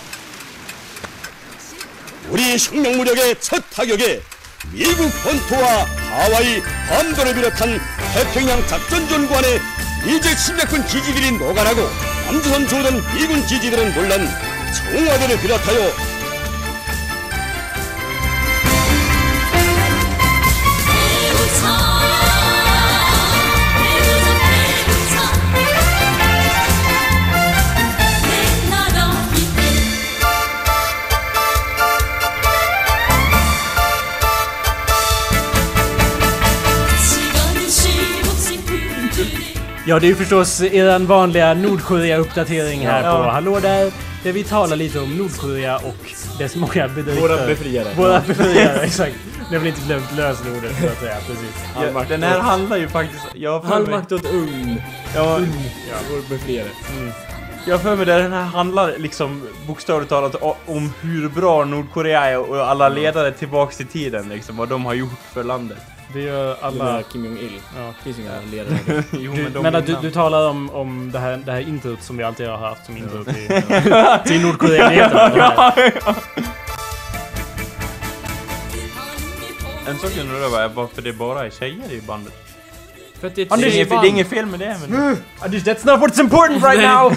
[2.30, 4.22] 우리 혁명 무력의 첫 타격에
[4.74, 7.80] 미국 본토와 하와이, 밤도를 비롯한
[8.14, 9.60] 태평양 작전전관의
[10.06, 11.82] 이제 침략군 기지들이 노간하고
[12.26, 14.28] 남조선 주둔 미군 기지들은 물론
[14.76, 16.17] 청와대를 비롯하여
[39.88, 43.18] Ja, det är ju förstås er vanliga Nordkorea-uppdatering här Ja.
[43.24, 43.92] på Hallå där.
[44.24, 45.96] Där vi talar lite om Nordkorea och
[46.40, 47.22] dess många bedrifter.
[47.22, 47.88] Våra befriare.
[47.98, 49.16] Våra befriare, exakt.
[49.50, 51.56] Ni har väl inte glömt lösenordet så att säga, precis.
[51.94, 53.24] Ja, den här handlar ju faktiskt...
[53.36, 54.82] Jag Halvmakt åt ugn.
[55.16, 55.40] ja,
[56.12, 56.68] Vår befriare.
[57.66, 60.36] jag har för mig att den här handlar liksom bokstavligt talat
[60.66, 64.94] om hur bra Nordkorea är och alla ledare tillbaks i tiden liksom, vad de har
[64.94, 65.78] gjort för landet.
[66.18, 67.04] Det gör Alla.
[67.04, 67.62] Kim Jong-Il.
[67.76, 67.94] Ja.
[67.98, 69.04] Det finns inga ledare.
[69.12, 72.24] jo, Du, men du, du talar om, om det, här, det här introt som vi
[72.24, 73.48] alltid har haft som intro till,
[74.26, 75.74] till Nordkorea-nyheterna.
[79.88, 82.34] En sak jag undrar var varför det bara är tjejer i bandet.
[83.22, 84.78] För det är Anders, det är inget fel med det.
[84.88, 85.18] Men...
[85.40, 87.14] Anders, that's not what's important right now!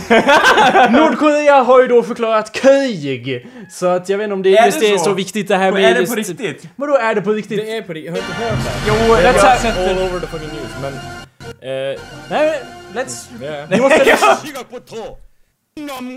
[1.01, 3.47] Nordkorea har ju då förklarat krig.
[3.71, 5.73] Så att jag vet inte om det är, just det är så viktigt det här
[5.73, 5.85] med...
[5.85, 6.13] Är det just...
[6.13, 6.69] på riktigt?
[6.77, 7.59] Vadå är det på riktigt?
[7.59, 8.11] Det är på riktigt.
[8.11, 8.71] Har du inte hört det?
[8.89, 10.93] Jo, det är that's sett all over the fucking news, men...
[10.93, 12.61] Uh, nej,
[12.95, 13.43] let's...
[13.43, 13.73] Yeah.
[13.73, 13.83] You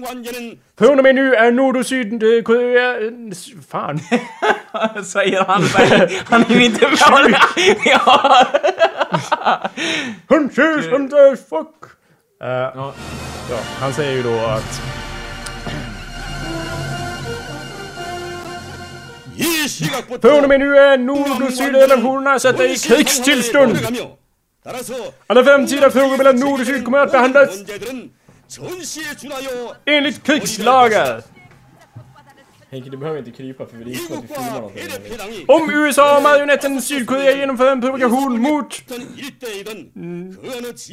[0.02, 2.96] want Från och med nu är Nord och Sydkorea...
[3.70, 4.00] Fan.
[5.04, 5.64] Säger han.
[6.26, 6.98] Han är ju inte med.
[7.86, 8.48] Ja.
[10.30, 11.12] Hunches and
[11.50, 11.84] fuck!
[12.44, 12.94] Uh, ja.
[13.50, 13.58] ja.
[13.80, 14.82] han säger ju då att...
[20.22, 23.78] Från och med nu är Nord och Sydrelationerna satta i krigstillstånd.
[25.28, 27.50] Alla framtida frågor mellan Nord och Syd kommer att behandlas
[29.86, 31.33] enligt krigslagar.
[32.74, 35.46] Henke, du behöver inte krypa för vi är inte att vi filmar någonting.
[35.48, 38.82] Om USA och marionetten Sydkorea genomför en provokation mot.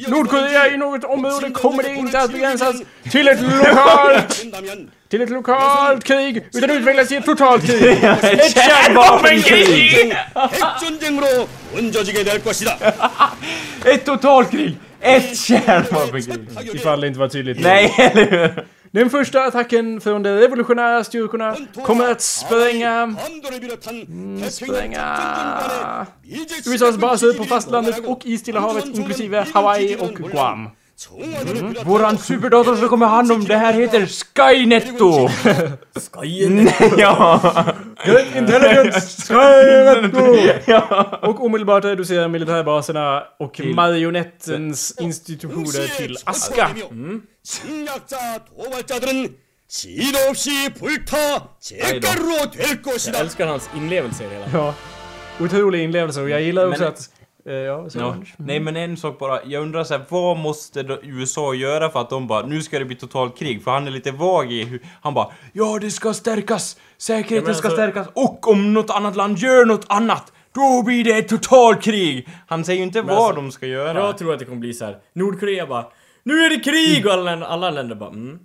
[0.07, 2.75] Nordkorea i något område kommer det inte att begränsas
[3.11, 4.45] till ett lokalt
[5.09, 8.03] till ett lokalt krig utan utvecklas till ett totalt krig.
[8.03, 10.15] ett kärnvapenkrig!
[13.85, 14.77] ett totalt krig!
[14.99, 16.49] Ett kärnvapenkrig!
[16.73, 17.59] Ifall det inte var tydligt.
[17.59, 18.65] Nej, eller hur?
[18.91, 23.15] Den första attacken från de revolutionära styrkorna kommer att spränga...
[24.07, 26.07] Mm, spränga...
[26.65, 30.69] USAs baser på fastlandet och i Stilla havet inklusive Hawaii och Guam.
[31.85, 35.27] Våran superdator som kommer hand om det här heter Skynetto!
[36.09, 36.77] Skynetto?
[41.27, 46.69] Och omedelbart reducerar militärbaserna och marionettens institutioner till aska.
[53.11, 54.47] Jag älskar hans inlevelse i det hela.
[54.53, 54.73] Ja.
[55.39, 57.09] Otrolig inlevelse och jag gillar också att
[57.45, 58.15] Eh, ja, så Ja.
[58.37, 62.09] Nej men en sak bara, jag undrar så här, vad måste USA göra för att
[62.09, 63.63] de bara, nu ska det bli totalt krig?
[63.63, 67.43] För han är lite vag i hur, han bara, ja det ska stärkas, säkerheten Ja,
[67.45, 71.17] men ska alltså- stärkas och om något annat land gör något annat, Då blir det
[71.17, 72.27] ett totalkrig!
[72.47, 73.99] Han säger ju inte vad alltså, de ska göra.
[73.99, 74.97] Jag tror att det kommer bli så här.
[75.13, 75.85] Nordkorea bara
[76.23, 77.05] Nu är det krig!
[77.05, 78.39] Och alla, länder- alla länder bara mm.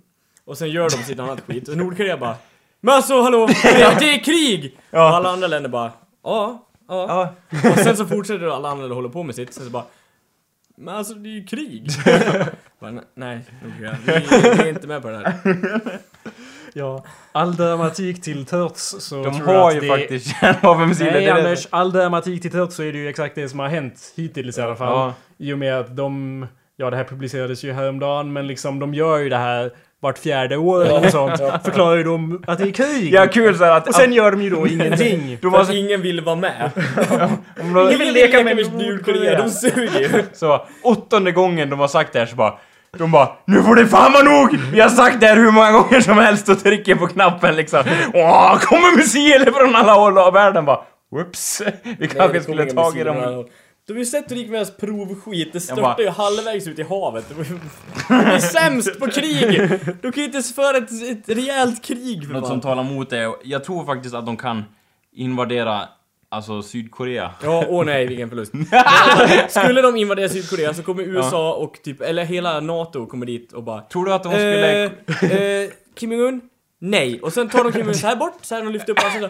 [0.45, 1.67] Och sen gör de sitt annat skit.
[1.67, 2.35] Och Nordkorea bara
[2.81, 3.47] Men alltså hallå!
[3.63, 4.77] Det är, det är krig!
[4.91, 5.91] Och alla andra länder bara
[6.23, 7.33] Ja, ja.
[7.49, 7.69] Ja.
[7.71, 9.53] Och sen så fortsätter alla andra hålla på med sitt.
[9.53, 9.83] Sen så bara
[10.77, 11.89] Men alltså det är ju krig!
[12.79, 13.39] bara, "Ne- nej.
[13.61, 13.81] Vi,
[14.41, 15.33] vi är inte med på det här.
[16.73, 19.87] Ja, all dramatik till trots så De tror jag har att ju det...
[19.87, 21.11] faktiskt kärnvapenmissiler.
[21.11, 23.49] Nej det är det Anders, all dramatik till trots så är det ju exakt det
[23.49, 24.87] som har hänt hittills i alla fall.
[24.87, 25.13] Ja.
[25.37, 26.45] I och med att de...
[26.75, 29.71] Ja, det här publicerades ju häromdagen, men liksom de gör ju det här
[30.01, 31.63] vart fjärde år eller något sånt.
[31.63, 33.13] Förklarar ju de att det är krig.
[33.13, 33.87] Ja, kul såhär att...
[33.87, 35.37] Och sen gör de ju då ingenting.
[35.41, 36.71] de så, ingen vill vara med.
[37.61, 40.23] om de, Ingen vill leka med Nordkorea, de suger ju.
[40.33, 42.53] så åttonde gången de har sagt det här så bara
[42.97, 44.59] de bara Nu får det fan vara nog!
[44.71, 47.83] Vi har sagt det här hur många gånger som helst och trycker på knappen liksom.
[48.13, 50.79] Åh, kommer missiler från alla håll av världen bara
[51.11, 51.61] Whoops!
[51.99, 53.45] Vi kanske skulle tagit dem.
[53.87, 56.09] Du har ju sett hur det gick med deras provskit, det Jag bara- störtade ju
[56.09, 57.25] halvvägs ut i havet.
[58.09, 59.69] De är sämst på krig!
[60.01, 62.49] De kan ju inte ens föra ett, ett rejält krig för Något fan.
[62.49, 64.63] som talar emot det, jag tror faktiskt att de kan
[65.13, 65.81] invadera
[66.29, 67.31] Alltså Sydkorea.
[67.43, 68.51] Ja, åh nej vilken förlust.
[69.49, 73.63] Skulle de invadera Sydkorea så kommer USA och typ, eller hela NATO kommer dit och
[73.63, 74.83] bara Tror du att de skulle...
[74.85, 76.41] Eh, eh, Kim Jong-Un?
[76.79, 77.21] Nej.
[77.21, 79.29] Och sen tar de Kim Jong-Un så här bort, så här de lyfter upp honom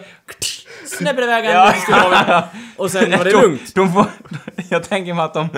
[0.88, 1.74] snäpper iväg Ja.
[2.76, 3.74] Och sen var det de, lugnt.
[3.74, 4.06] De får,
[4.70, 5.48] jag tänker mig att de,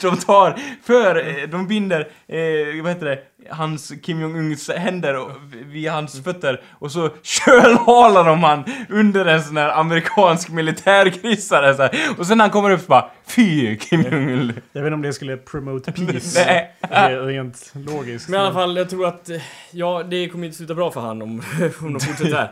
[0.00, 3.18] de tar för, eh, de binder, eh, vad heter det,
[3.50, 5.30] hans Kim Jong-Uns händer och-
[5.64, 11.82] vid hans fötter och så kölhalar de han under en sån här amerikansk militärkryssare så
[11.82, 11.90] här.
[12.18, 14.52] Och sen när han kommer upp så bara Fy Kim Jong-Un!
[14.72, 16.44] Jag vet inte om det skulle promote peace.
[16.46, 16.74] Nej.
[16.80, 18.28] Det är Rent logiskt.
[18.28, 19.30] Men i alla fall, jag tror att,
[19.70, 21.42] ja det kommer inte sluta bra för han om,
[21.80, 22.50] om de fortsätter här.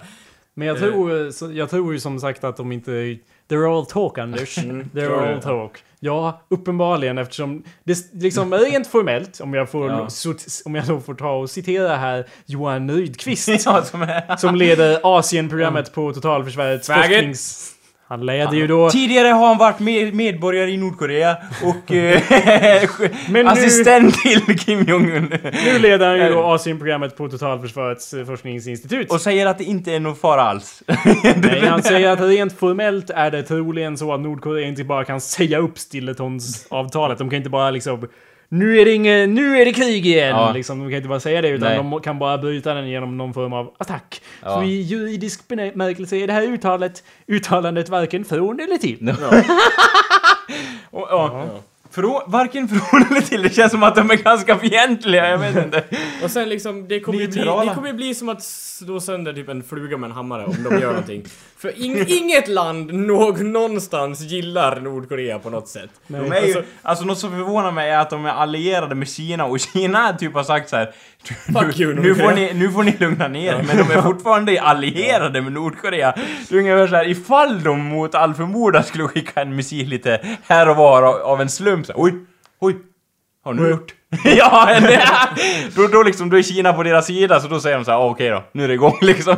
[0.54, 2.90] Men jag tror, så- jag tror ju som sagt att de inte...
[3.48, 4.54] They're all talk, Anders.
[4.54, 5.84] tror They're all talk.
[6.00, 10.08] Ja, uppenbarligen eftersom det liksom rent formellt, om jag får, Ja.
[10.64, 15.94] om jag då får ta och citera här Johan Rydqvist Ja, som som leder Asienprogrammet
[15.94, 17.04] på Totalförsvarets Faggot.
[17.06, 17.72] forsknings...
[18.12, 18.90] Han leder ju då...
[18.90, 22.20] Tidigare har han varit med, medborgare i Nordkorea och eh,
[23.30, 25.32] Men nu- assistent till Kim Jong-Un.
[25.64, 29.12] Nu leder han ju då Asienprogrammet på Totalförsvarets eh, forskningsinstitut.
[29.12, 30.82] Och säger att det inte är någon fara alls.
[31.36, 35.20] Nej, han säger att rent formellt är det troligen så att Nordkorea inte bara kan
[35.20, 37.18] säga upp stilleståndsavtalet.
[37.18, 38.08] De kan inte bara liksom...
[38.52, 40.28] Nu är det, inge, nu är det krig igen!
[40.28, 40.52] Ja.
[40.52, 41.76] Liksom, de kan inte bara säga det utan Nej.
[41.76, 44.22] de kan bara bryta den genom någon form av attack.
[44.42, 44.54] Ja.
[44.54, 49.08] Så i juridisk bemärkelse är det här uttalet, uttalandet varken från eller till.
[50.90, 51.46] Och, ja.
[51.90, 55.64] Frå, varken från eller till, det känns som att de är ganska fientliga, jag vet
[55.64, 55.84] inte.
[56.24, 59.48] Och sen liksom, det kommer ju bli, det kommer bli som att slå sönder typ
[59.48, 61.24] en fluga med en hammare om de gör någonting.
[61.62, 65.90] För ing- inget land någ, någonstans gillar Nordkorea på något sätt.
[66.06, 69.44] De är ju, alltså något som förvånar mig är att de är allierade med Kina
[69.44, 70.92] och Kina typ har sagt så här.
[71.52, 74.02] Fuck you, Nu, får Nordkorea." ni, nu får ni lugna ner er, men de är
[74.02, 76.14] fortfarande allierade med Nordkorea.
[76.48, 80.20] Det är ungefär så här, ifall de mot all förmodan skulle skicka en missil lite
[80.46, 82.14] här och var av, av en slump så här, Oj,
[82.60, 82.76] oj,
[83.44, 83.94] har ni gjort?
[84.24, 84.68] ja,
[85.76, 87.98] då, då liksom, då är Kina på deras sida så då säger de så här,
[87.98, 89.36] "Ah, okej då, nu är det igång liksom.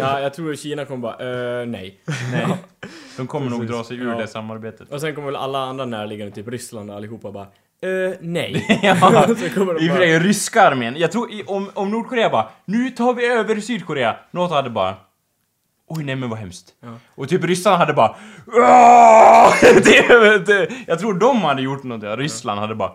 [0.00, 2.00] Ja, jag tror att Kina kommer bara, eh, nej.
[2.32, 2.46] nej.
[3.16, 4.18] De kommer nog dra sig ur Ja.
[4.18, 4.92] det samarbetet.
[4.92, 7.42] Och sen kommer väl alla andra närliggande, typ Ryssland och allihopa bara,
[7.82, 8.78] eh, nej.
[8.82, 10.94] Ja, i och för sig ryska armén.
[10.98, 14.16] Jag tror om, om Nordkorea bara Nu tar vi över Sydkorea.
[14.30, 14.94] Något hade bara
[15.90, 16.66] Oj nej men vad hemskt.
[17.14, 18.16] Och typ ryssarna hade bara
[19.84, 22.16] det, det, Jag tror de hade gjort något, ja.
[22.16, 22.90] Ryssland hade bara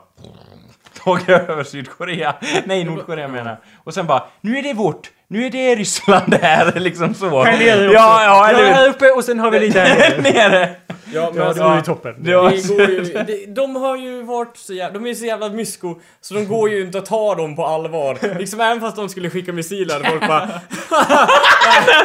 [1.03, 2.35] tagit över Sydkorea.
[2.65, 3.57] Nej, Nordkorea menar jag.
[3.83, 5.11] Och sen bara Nu är det vårt.
[5.27, 7.43] Nu är det Ryssland det här, liksom så.
[7.43, 7.93] Här nere Ja, också.
[7.93, 10.21] ja, Ja, eller här uppe och sen har vi lite här nere.
[10.49, 10.69] Nere.
[11.13, 12.15] ja men Ja, alltså, det var ju toppen.
[12.23, 15.25] Det var- det går ju, det, de har ju varit så jävla, de är så
[15.25, 18.17] jävla mysko så de går ju inte att ta dem på allvar.
[18.39, 20.49] Liksom även fast de skulle skicka missiler, folk bara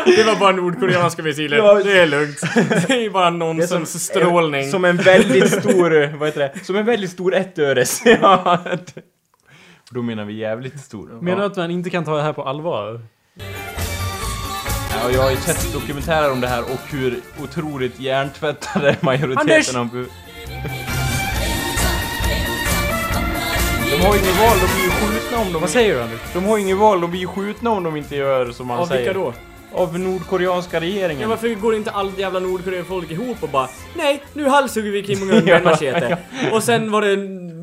[0.06, 1.74] "Nej, Det var bara nordkoreanska missiler, Ja.
[1.74, 2.40] det är lugnt.
[2.86, 4.70] Det är ju bara nonsensstrålning.
[4.70, 6.64] Som en väldigt stor, vad heter det?
[6.64, 8.02] Som en väldigt stor ettöres.
[8.04, 8.58] Ja.
[9.90, 11.18] Då menar vi jävligt stor.
[11.20, 13.00] Menar du att man inte kan ta det här på allvar?
[14.90, 19.74] Ja, jag har ju sett dokumentärer om det här och hur otroligt hjärntvättade majoriteten Anders!
[19.74, 20.06] av...
[23.90, 25.60] De har ju inget val, de blir ju skjutna om de...
[25.60, 26.20] Vad säger du Anders?
[26.32, 28.78] De har ju inget val, de blir ju skjutna om de inte gör som man
[28.78, 29.00] Av säger.
[29.14, 29.32] vilka då?
[29.72, 31.22] Av nordkoreanska regeringen.
[31.22, 35.18] Ja, varför går inte allt jävla Nordkorea-folk ihop och bara Nej, nu halshugger vi Kim
[35.18, 36.18] Jong-Un med en machete.
[36.52, 37.16] Och sen var det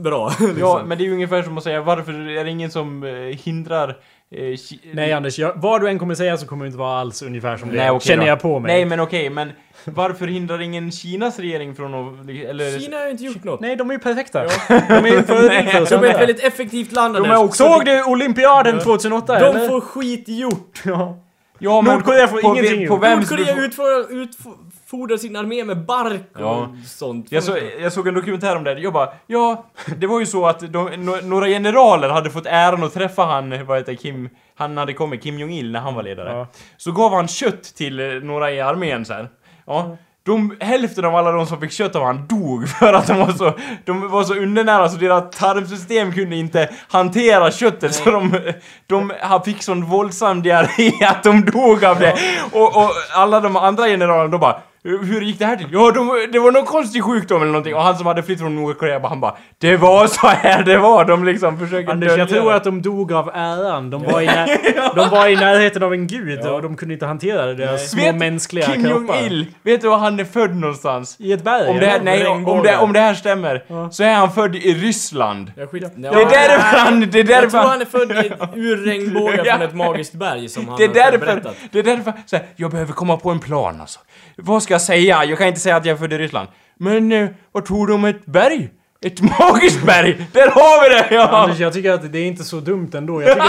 [0.06, 0.28] bra.
[0.40, 0.58] liksom.
[0.60, 3.12] Ja, men det är ju ungefär som att säga varför är det ingen som eh,
[3.14, 3.90] hindrar...
[4.36, 4.58] Eh,
[4.94, 7.58] Nej Anders, jag, vad du än kommer säga så kommer det inte vara alls ungefär
[7.58, 8.28] som det Nej, okej känner då.
[8.30, 8.74] jag på mig.
[8.76, 9.52] Nej men okej, men
[9.86, 12.30] varför hindrar ingen Kinas regering från att...
[12.30, 12.80] Eller...
[12.80, 13.60] Kina har ju inte gjort något.
[13.60, 14.44] Nej, de är ju perfekta.
[14.68, 17.64] De är ju förebild för oss De är ett väldigt effektivt land De är också-
[17.64, 19.68] Såg du olympiaden 2008 De eller?
[19.68, 20.82] får skit gjort.
[20.86, 21.18] Ja.
[21.60, 26.22] Ja, men Nordkorea får på, ingenting På vems Nordkorea utfodrar, utfodrar sin armé med bark
[26.34, 26.70] och Ja.
[26.86, 27.32] sånt.
[27.32, 29.66] jag, så, jag såg en dokumentär om det, jag bara ja,
[29.98, 33.66] det var ju så att de, no, några generaler hade fått äran att träffa han,
[33.66, 36.30] vad heter Kim, han hade kommit, Kim Jong-Il, när han var ledare.
[36.38, 36.48] Ja.
[36.78, 39.28] Så gav han kött till några i armén sen.
[39.66, 39.98] Ja.
[40.26, 43.32] De, hälften av alla de som fick kött av han dog för att de var
[43.32, 43.54] så,
[43.86, 48.52] de var så undernära så deras tarmsystem kunde inte hantera köttet så de,
[48.88, 49.14] de
[49.46, 52.16] fick sån våldsam diarré att de dog av det.
[52.52, 55.68] Och, och alla de andra generalerna de bara hur gick det här till?
[55.72, 58.56] Ja, de, det var någon konstig sjukdom eller någonting och han som hade flytt från
[58.56, 61.06] Nordkorea bara, han bara Det var så här det var!
[61.06, 62.56] De liksom försöker Anders, jag dölja tror det.
[62.56, 63.90] att de dog av äran.
[63.90, 67.06] De var i, när, de var i närheten av en gud och de kunde inte
[67.06, 69.16] hantera det, deras små Vet mänskliga Kim kroppar.
[69.16, 71.16] Jong-Il, vet du var han är född någonstans?
[71.20, 71.70] I ett berg?
[71.70, 74.56] Om det, här, nej, om, om, det, om det här stämmer, så är han född
[74.56, 75.52] i Ryssland.
[75.58, 75.84] Jag skit...
[75.96, 77.00] Det är därför han...
[77.00, 77.82] Det är Jag därför tror han...
[77.82, 79.54] är född i, ur regnbågen Ja.
[79.58, 81.56] från ett magiskt berg som han Det är har därför, berättat.
[81.72, 84.00] det är därför, så här, jag behöver komma på en plan alltså.
[84.38, 85.26] Vad ska jag säga?
[85.26, 86.50] Jag kan inte säga att jag är född i Ryssland.
[86.78, 88.70] Men eh, vad tror du om ett berg?
[89.06, 90.28] Ett magiskt berg!
[90.32, 91.08] Där har vi det!
[91.16, 91.28] Ja!
[91.28, 93.22] Anders, jag tycker att det är inte så dumt ändå.
[93.22, 93.48] Jag tycker,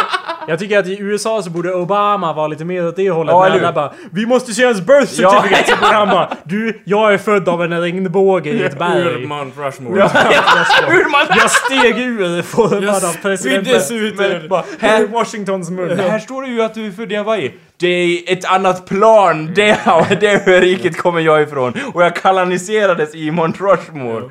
[0.48, 3.32] jag tycker att i USA så borde Obama vara lite mer åt det hållet.
[3.32, 5.30] Ja, när bara Vi måste se hans birth Ja.
[5.30, 5.70] certificate!
[5.70, 9.26] Så borde han bara Du, jag är född av en regnbåge i ett Ur berg.
[9.26, 10.02] Mount Rushmore.
[10.88, 11.26] Hur man...
[11.36, 13.74] Jag steg ur formad av presidenten.
[13.90, 14.48] ut Men, ur...
[14.48, 15.98] bara, Här Washingtons mun.
[15.98, 17.52] här står det ju att du är född i Hawaii.
[17.76, 19.52] Det är ett annat plan.
[19.54, 19.78] Det,
[20.20, 21.72] det riket kommer jag ifrån.
[21.94, 24.22] Och jag kanaliserades i Mount Rushmore.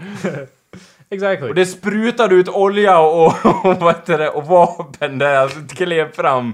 [1.16, 1.49] Exactly.
[1.49, 3.26] Och det sprutade ut olja och,
[3.66, 6.53] och, vad heter det, och vapen där jag klev fram.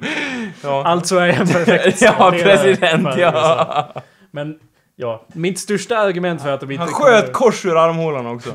[0.63, 3.93] Ja, Alltså är jag perfekt ja president, ja.
[4.31, 4.59] Men,
[4.95, 5.25] ja.
[5.33, 8.49] Mitt största argument för att de inte Han sköt kors ur armhålan också.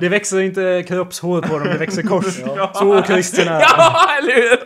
[0.00, 2.24] Det växer inte kroppshår på dem, det växer kors.
[2.74, 4.58] Så kristen är Ja, eller hur?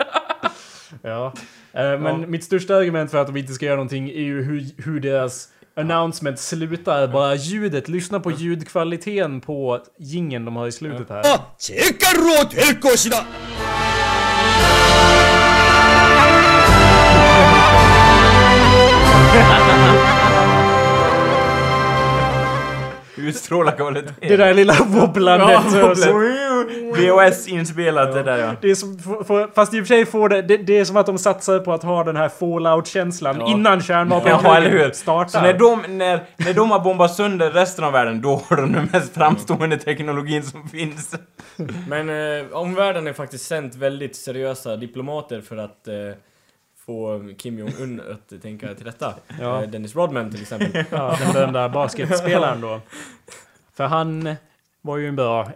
[1.02, 1.32] Ja.
[1.72, 4.82] Eh, Men mitt största argument för att de inte ska göra någonting är ju hur,
[4.84, 5.48] hur deras
[5.80, 7.08] announcement slutar.
[7.08, 7.88] Bara ljudet.
[7.88, 11.22] Lyssna på ljudkvaliteten på gingen de har i slutet här.
[23.28, 24.28] Utstråla strålar kvalitet?
[24.28, 25.60] Det där lilla wobblandet.
[26.94, 28.54] VHS-inspelat det där ja.
[28.60, 28.98] Det är som,
[29.54, 31.72] fast i och för sig får det, det, det är som att de satsar på
[31.72, 33.50] att ha den här fallout-känslan ja.
[33.50, 35.28] innan kärnvapenkriget startar.
[35.28, 38.72] Så när de, när, när de har bombat sönder resten av världen, då har de
[38.72, 41.14] den mest framstående teknologin som finns.
[41.88, 45.94] Men eh, omvärlden är faktiskt sänt väldigt seriösa diplomater för att eh,
[46.90, 49.14] få Kim Jong-Un att tänka till rätta.
[49.40, 49.62] Ja.
[49.62, 50.84] Eh, Dennis Rodman till exempel.
[50.90, 52.80] Ja, den, där basketspelaren då.
[53.72, 54.34] För han
[54.80, 55.48] var ju en bra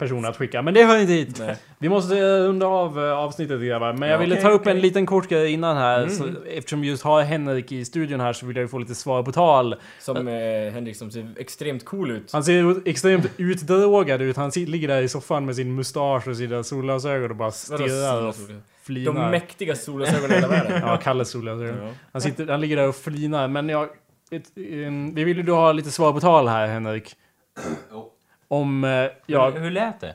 [0.00, 0.62] person att skicka.
[0.62, 1.36] Men det hör inte hit.
[1.38, 1.56] Nej.
[1.78, 3.92] Vi måste eh, runda av eh, avsnittet grabbar.
[3.92, 4.72] Men jag ville okej, ta upp okej.
[4.72, 6.02] en liten kort grej innan här.
[6.02, 6.10] Mm.
[6.10, 8.94] Så, eftersom vi just har Henrik i studion här så vill jag ju få lite
[8.94, 9.74] svar på tal.
[9.98, 12.32] Som eh, Henrik som ser extremt cool ut.
[12.32, 14.36] Han ser extremt utdrogad ut.
[14.36, 18.34] Han ligger där i soffan med sin mustasch och sina solglasögon och bara stirrar och
[18.34, 18.62] solglasögon?
[18.80, 19.30] De flinar.
[19.30, 20.80] mäktigaste solglasögonen i hela världen.
[20.86, 21.86] Ja, Kalles solglasögon.
[21.86, 21.92] Ja.
[22.12, 23.48] Han, sitter, han ligger där och flinar.
[23.48, 23.88] Men jag...
[24.32, 27.16] Ett, em, vi vill ju då ha lite svar på tal här Henrik.
[28.50, 28.84] Om...
[28.84, 28.90] eh,
[29.26, 30.14] Ja, Hur, hur lät det?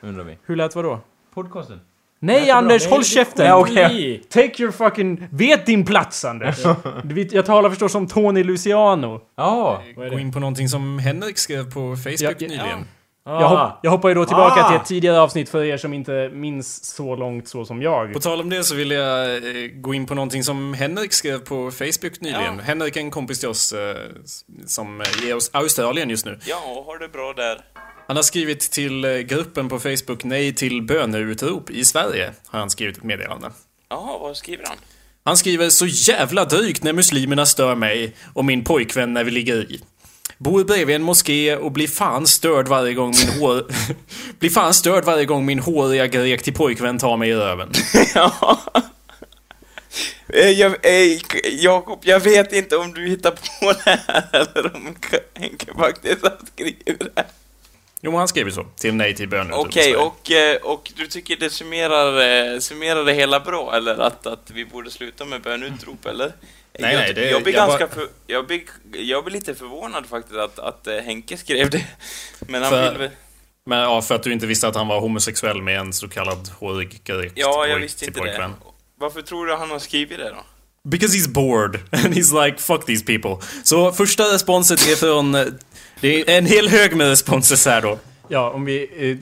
[0.00, 0.38] Undrar vi.
[0.46, 1.00] hur lät vadå?
[1.34, 1.80] Podcasten?
[2.18, 3.46] Nej Anders, håll käften!
[3.46, 4.22] Ja, okej.
[4.30, 5.28] Take your fucking...
[5.30, 6.58] Vet din plats Anders!
[7.32, 9.20] Jag talar förstås om Tony Luciano.
[9.36, 9.82] Ja.
[9.96, 12.84] Gå in på någonting som Henrik skrev på Facebook Ja, ja, nyligen.
[13.28, 14.68] Ah, Jag, hopp, jag hoppar ju då tillbaka Ah.
[14.70, 18.12] till ett tidigare avsnitt för er som inte minns så långt så som jag.
[18.12, 21.38] På tal om det så vill jag eh, gå in på någonting som Henrik skrev
[21.38, 22.58] på Facebook nyligen.
[22.60, 23.96] Henrik är en kompis till oss eh,
[24.66, 26.38] som är i Aus- Australien just nu.
[26.46, 27.60] Ja, har det bra där.
[28.06, 32.32] Han har skrivit till eh, gruppen på Facebook Nej till böneutrop i Sverige.
[32.48, 33.50] Har han skrivit ett meddelande.
[33.90, 34.76] Jaha, vad skriver han?
[35.24, 39.56] Han skriver så jävla drygt när muslimerna stör mig och min pojkvän när vi ligger
[39.72, 39.80] i.
[40.38, 43.64] Bor bredvid en moské och blir fan störd varje gång min hår...
[44.38, 47.72] blir fan störd varje gång min håriga grek till pojkvän tar mig i röven.
[48.14, 48.58] Ja.
[50.28, 51.18] Eh, Jag, eh,
[51.52, 54.96] Jakob, jag vet inte om du hittar på det här eller om
[55.34, 57.24] Henke faktiskt har skrivit det.
[58.00, 58.64] Jo, men han skriver så.
[58.76, 59.96] Till Nej till böneutrop i Okej, Sverige.
[59.96, 64.64] och, eh, och du tycker det summerar, summerar det hela bra, eller att, att vi
[64.64, 66.32] borde sluta med bönutrop, eller?
[66.78, 68.62] Nej, jag, nej, det- jag blir jag ganska bara- för, jag, blir,
[68.92, 71.86] jag blir lite förvånad faktiskt att, att eh, Henke skrev det.
[72.40, 73.10] Men han För- vill.
[73.68, 76.48] Men ja, för att du inte visste att han var homosexuell med en så kallad
[76.58, 78.50] hårig grek Ja, jag visste inte pojkvän.
[78.50, 78.56] det.
[78.98, 80.44] Varför tror du han har skrivit det då?
[80.90, 81.74] Because he's bored.
[81.90, 83.46] And he's like, fuck these people.
[83.64, 85.34] Så första responset är från...
[85.34, 85.44] eh,
[86.00, 87.98] Det är en hel hög med responses här då.
[88.28, 89.16] Ja, om vi eh,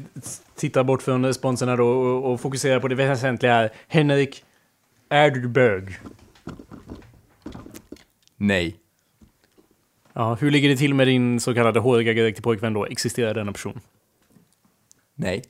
[0.56, 3.72] tittar bort från responserna då och, och fokuserar på det väsentliga här.
[3.88, 4.44] Henrik,
[5.10, 5.98] är du bög?
[8.36, 8.76] Nej.
[10.12, 12.86] Ja, hur ligger det till med din så kallade håriga grek till pojkvän då?
[12.86, 13.80] Existerar denna person?
[15.14, 15.42] Nej.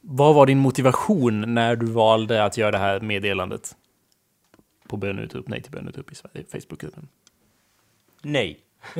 [0.00, 3.76] Vad var din motivation när du valde att göra det här meddelandet?
[4.88, 7.08] På bönutrop, nej till bönutrop i Sverige, Facebookgruppen.
[8.22, 8.60] Nej.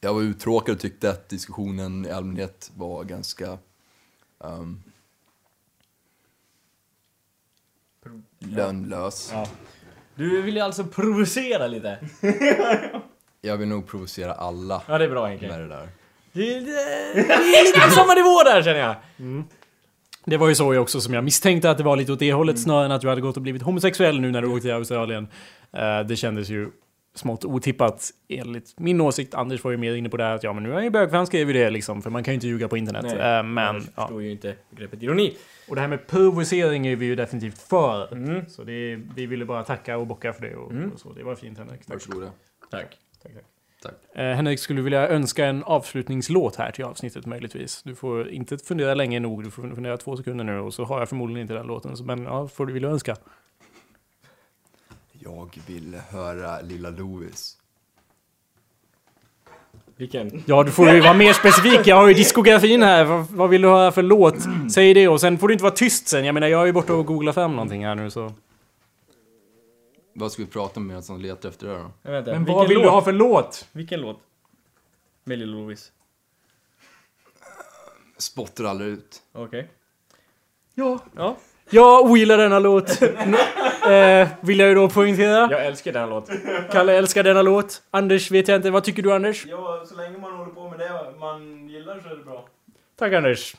[0.00, 3.58] Jag var uttråkad och tyckte att diskussionen i allmänhet var ganska...
[4.38, 4.82] Um,
[8.38, 9.30] lönlös.
[9.32, 9.48] Ja.
[10.16, 11.98] Du vill ju alltså provocera lite.
[13.40, 15.48] Jag vill nog provocera alla Ja, det är bra Henke.
[15.48, 15.88] med det där.
[16.32, 18.94] Det är, det är lite på samma nivå där känner jag.
[20.24, 22.32] Det var ju så jag också som jag misstänkte att det var lite åt det
[22.32, 24.72] hållet snarare än att du hade gått och blivit homosexuell nu när du åkte till
[24.72, 25.28] Australien.
[25.72, 26.70] Eh, det kändes ju
[27.18, 29.34] smått otippat enligt min åsikt.
[29.34, 30.90] Anders var ju mer inne på det här att ja men nu är han ju
[30.90, 33.02] bög för han skrev ju det liksom för man kan ju inte ljuga på internet.
[33.04, 34.02] Nej, Eh, men Jag ja.
[34.02, 35.36] förstår ju inte begreppet ironi.
[35.68, 38.12] Och det här med provocering är vi ju definitivt för.
[38.12, 38.48] Mm.
[38.48, 41.12] Så det, vi ville bara tacka och bocka för det och, och så.
[41.12, 41.80] Det var fint Henrik.
[41.86, 41.88] Tack.
[41.94, 42.26] Varsågoda.
[42.70, 42.96] Tack.
[43.22, 43.44] Tack, tack.
[43.82, 43.94] Tack.
[44.20, 47.82] Eh, Henrik, skulle du vilja önska en avslutningslåt här till avsnittet möjligtvis?
[47.82, 50.98] Du får inte fundera länge nog, du får fundera två sekunder nu och så har
[50.98, 51.96] jag förmodligen inte den låten.
[51.96, 53.16] Så- Men ja, får du vilja önska?
[55.26, 57.56] Jag vill höra Lilla Louis.
[59.96, 60.42] Vilken?
[60.46, 61.80] Ja, du får ju vara mer specifik.
[61.86, 63.04] Jag har ju diskografin här.
[63.04, 64.34] Vad, vad vill du höra för låt?
[64.74, 66.24] Säg det och sen får du inte vara tyst sen.
[66.24, 68.32] Jag menar, jag är ju borta och googlar fram någonting här nu så.
[70.14, 71.90] Vad ska vi prata om medan de letar efter det då?
[72.02, 72.30] Jag vet inte.
[72.32, 72.84] Men Vilken vad vill låt?
[72.84, 73.68] du ha för låt?
[73.72, 74.18] Vilken låt?
[75.24, 75.90] Med Lilla Louise.
[78.18, 79.22] Spottar aldrig ut.
[79.32, 79.68] Okej.
[80.74, 80.98] Ja.
[81.16, 81.36] Ja.
[81.70, 82.98] Jag ogillar denna låt.
[83.92, 85.48] eh, vill jag ju då poängtera.
[85.50, 86.40] Jag älskar den här låten.
[86.72, 87.82] Kalle älskar denna låt.
[87.90, 88.70] Anders vet jag inte.
[88.70, 89.46] Vad tycker du Anders?
[89.46, 92.48] Ja, så länge man håller på med det man gillar så är det bra.
[92.98, 93.56] Tack Anders.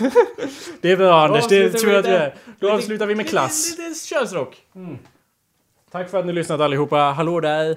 [0.80, 2.20] det är bra Anders, det tror jag att där.
[2.20, 2.34] är.
[2.60, 3.70] Då avslutar vi med klass.
[3.70, 4.56] Lite, lite könsrock.
[5.90, 6.96] Tack för att ni lyssnat allihopa.
[6.96, 7.70] Hallå där.
[7.70, 7.76] Eh,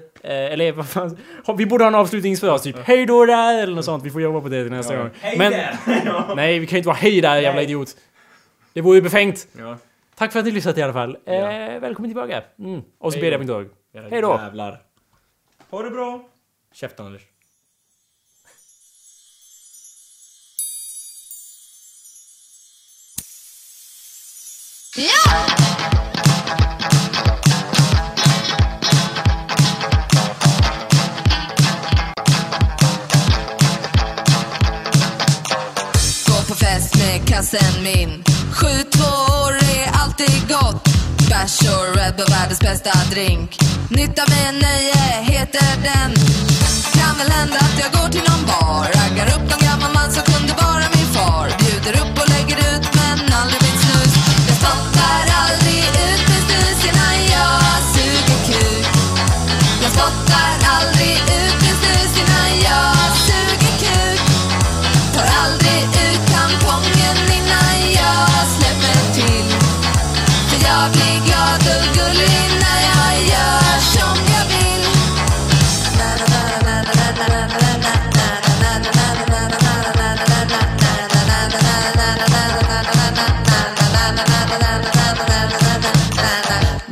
[0.52, 1.18] eller vad fan.
[1.56, 2.76] Vi borde ha en avslutningsfras typ.
[2.84, 4.04] Hej då där eller något sånt.
[4.04, 5.10] Vi får jobba på det till nästa gång.
[5.36, 5.52] Men,
[6.36, 7.96] nej, vi kan ju inte vara hej där jävla idiot.
[8.72, 9.48] Det vore ju befängt.
[9.58, 9.76] Ja.
[10.22, 11.16] Tack för att ni lyssnat i alla fall.
[11.26, 11.78] Eh, Ja.
[11.78, 12.42] Välkommen tillbaka.
[12.58, 12.82] Mm.
[12.98, 13.68] Och så ber jag min dag.
[13.94, 14.40] Jävla Hej då.
[14.42, 14.82] Jävlar.
[15.70, 16.24] Ha det bra!
[16.72, 17.22] Käften Anders.
[36.26, 39.41] Gå på fest med kassen min Sju tvåor är
[40.02, 40.84] alltid gott.
[41.30, 43.58] Bärs och Red Bull världens bästa drink.
[43.90, 46.10] Nytta med nöje heter den.
[46.98, 48.84] Kan väl hända att jag går till någon bar.
[48.98, 51.46] Raggar upp någon gammal man som kunde vara min far.
[51.60, 54.12] Bjuder upp och lägger ut men aldrig mitt snus.
[54.48, 55.01] Jag spottar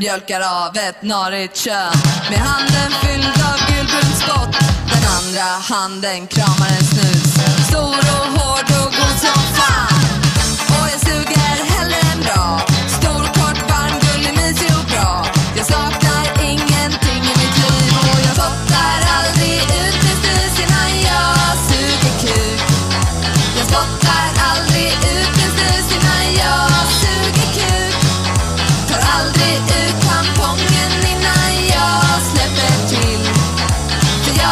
[0.00, 1.92] Mjölkar av ett narigt kön.
[2.30, 4.56] Med handen fylld av gulbrunt spott
[4.92, 7.34] Den andra handen kramar en snus.
[7.68, 10.00] Stor och hård och god som fan.
[10.68, 12.69] Och jag suger hellre än bra.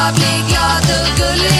[0.09, 1.58] För jag blir glad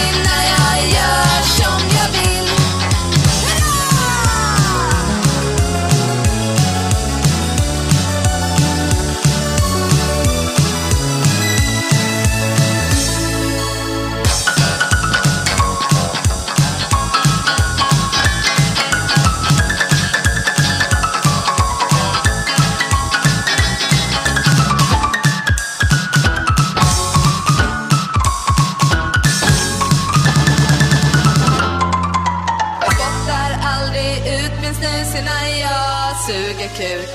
[36.29, 37.09] suger kuk.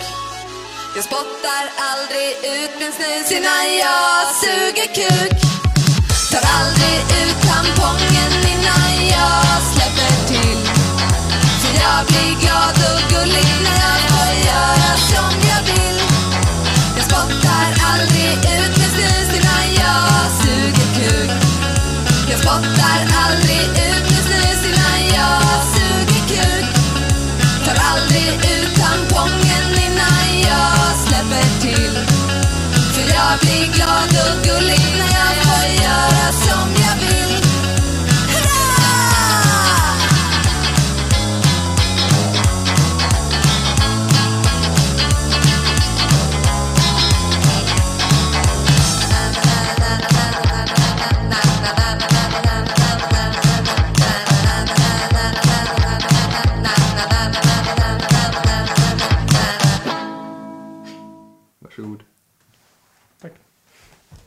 [0.94, 5.36] Jag spottar aldrig ut min snus innan jag suger kuk.
[6.30, 10.60] Tar aldrig ut tampongen innan jag släpper till.
[11.60, 15.98] För jag blir glad och gullig när jag får göra som jag vill.
[16.96, 20.10] Jag spottar aldrig ut min snus innan jag
[20.42, 21.30] suger kuk.
[22.30, 23.93] Jag spottar aldrig ut
[27.90, 31.94] aldrig ut tampongen innan jag släpper till.
[32.94, 37.33] För jag blir glad och gullig när jag får göra som jag vill.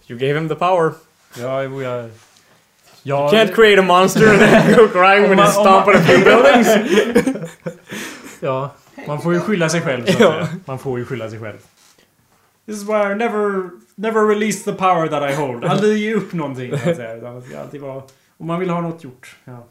[0.08, 0.94] You gave him the power.
[1.38, 2.04] Ja, jo, jag...
[2.04, 2.10] You
[3.04, 6.24] Ja, can't create a monster and then go crying when you stomp on a few
[6.24, 6.68] buildings.
[8.40, 8.72] Ja,
[9.08, 10.48] man får ju skylla sig själv så att säga.
[10.66, 11.58] Man får ju skylla sig själv.
[12.66, 15.66] This is why I never, never release the power that I hold.
[15.66, 17.16] Aldrig ge upp någonting så att säga.
[17.16, 18.04] Utan det ska alltid vara...
[18.38, 19.36] Om man vill ha något gjort.
[19.46, 19.66] Ja.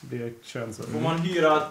[0.00, 0.82] Så blir det kön så.
[0.82, 1.62] Får man hyra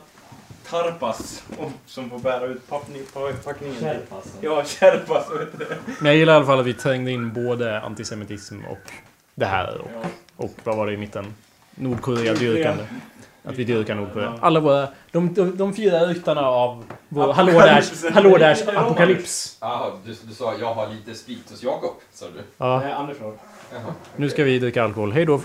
[0.70, 3.80] Tarpas om- som får bära ut packning, pa- packningen?
[3.80, 4.26] Kärpas.
[4.42, 5.26] Ja, Kärpas.
[6.00, 8.92] Men jag gillar i alla fall att vi trängde in både antisemitism och
[9.36, 9.78] det här.
[9.82, 11.34] Och, och vad var det i mitten?
[11.76, 12.84] Nordkorea-dyrkande.
[13.44, 14.34] Att vi dyrkar Nordkorea.
[14.42, 14.88] Alla våra...
[15.12, 17.34] De, de, de fyra ryttarna av vår
[18.14, 18.80] Hallå Dash, Ja.
[18.80, 19.58] apokalyps.
[19.62, 22.42] Jaha, du, du sa jag har lite sprit hos Jakob, sa du?
[22.58, 22.80] Ja.
[22.80, 23.34] Nej, Anders har.
[24.16, 25.12] Nu ska vi dricka alkohol.
[25.12, 25.42] Hej då.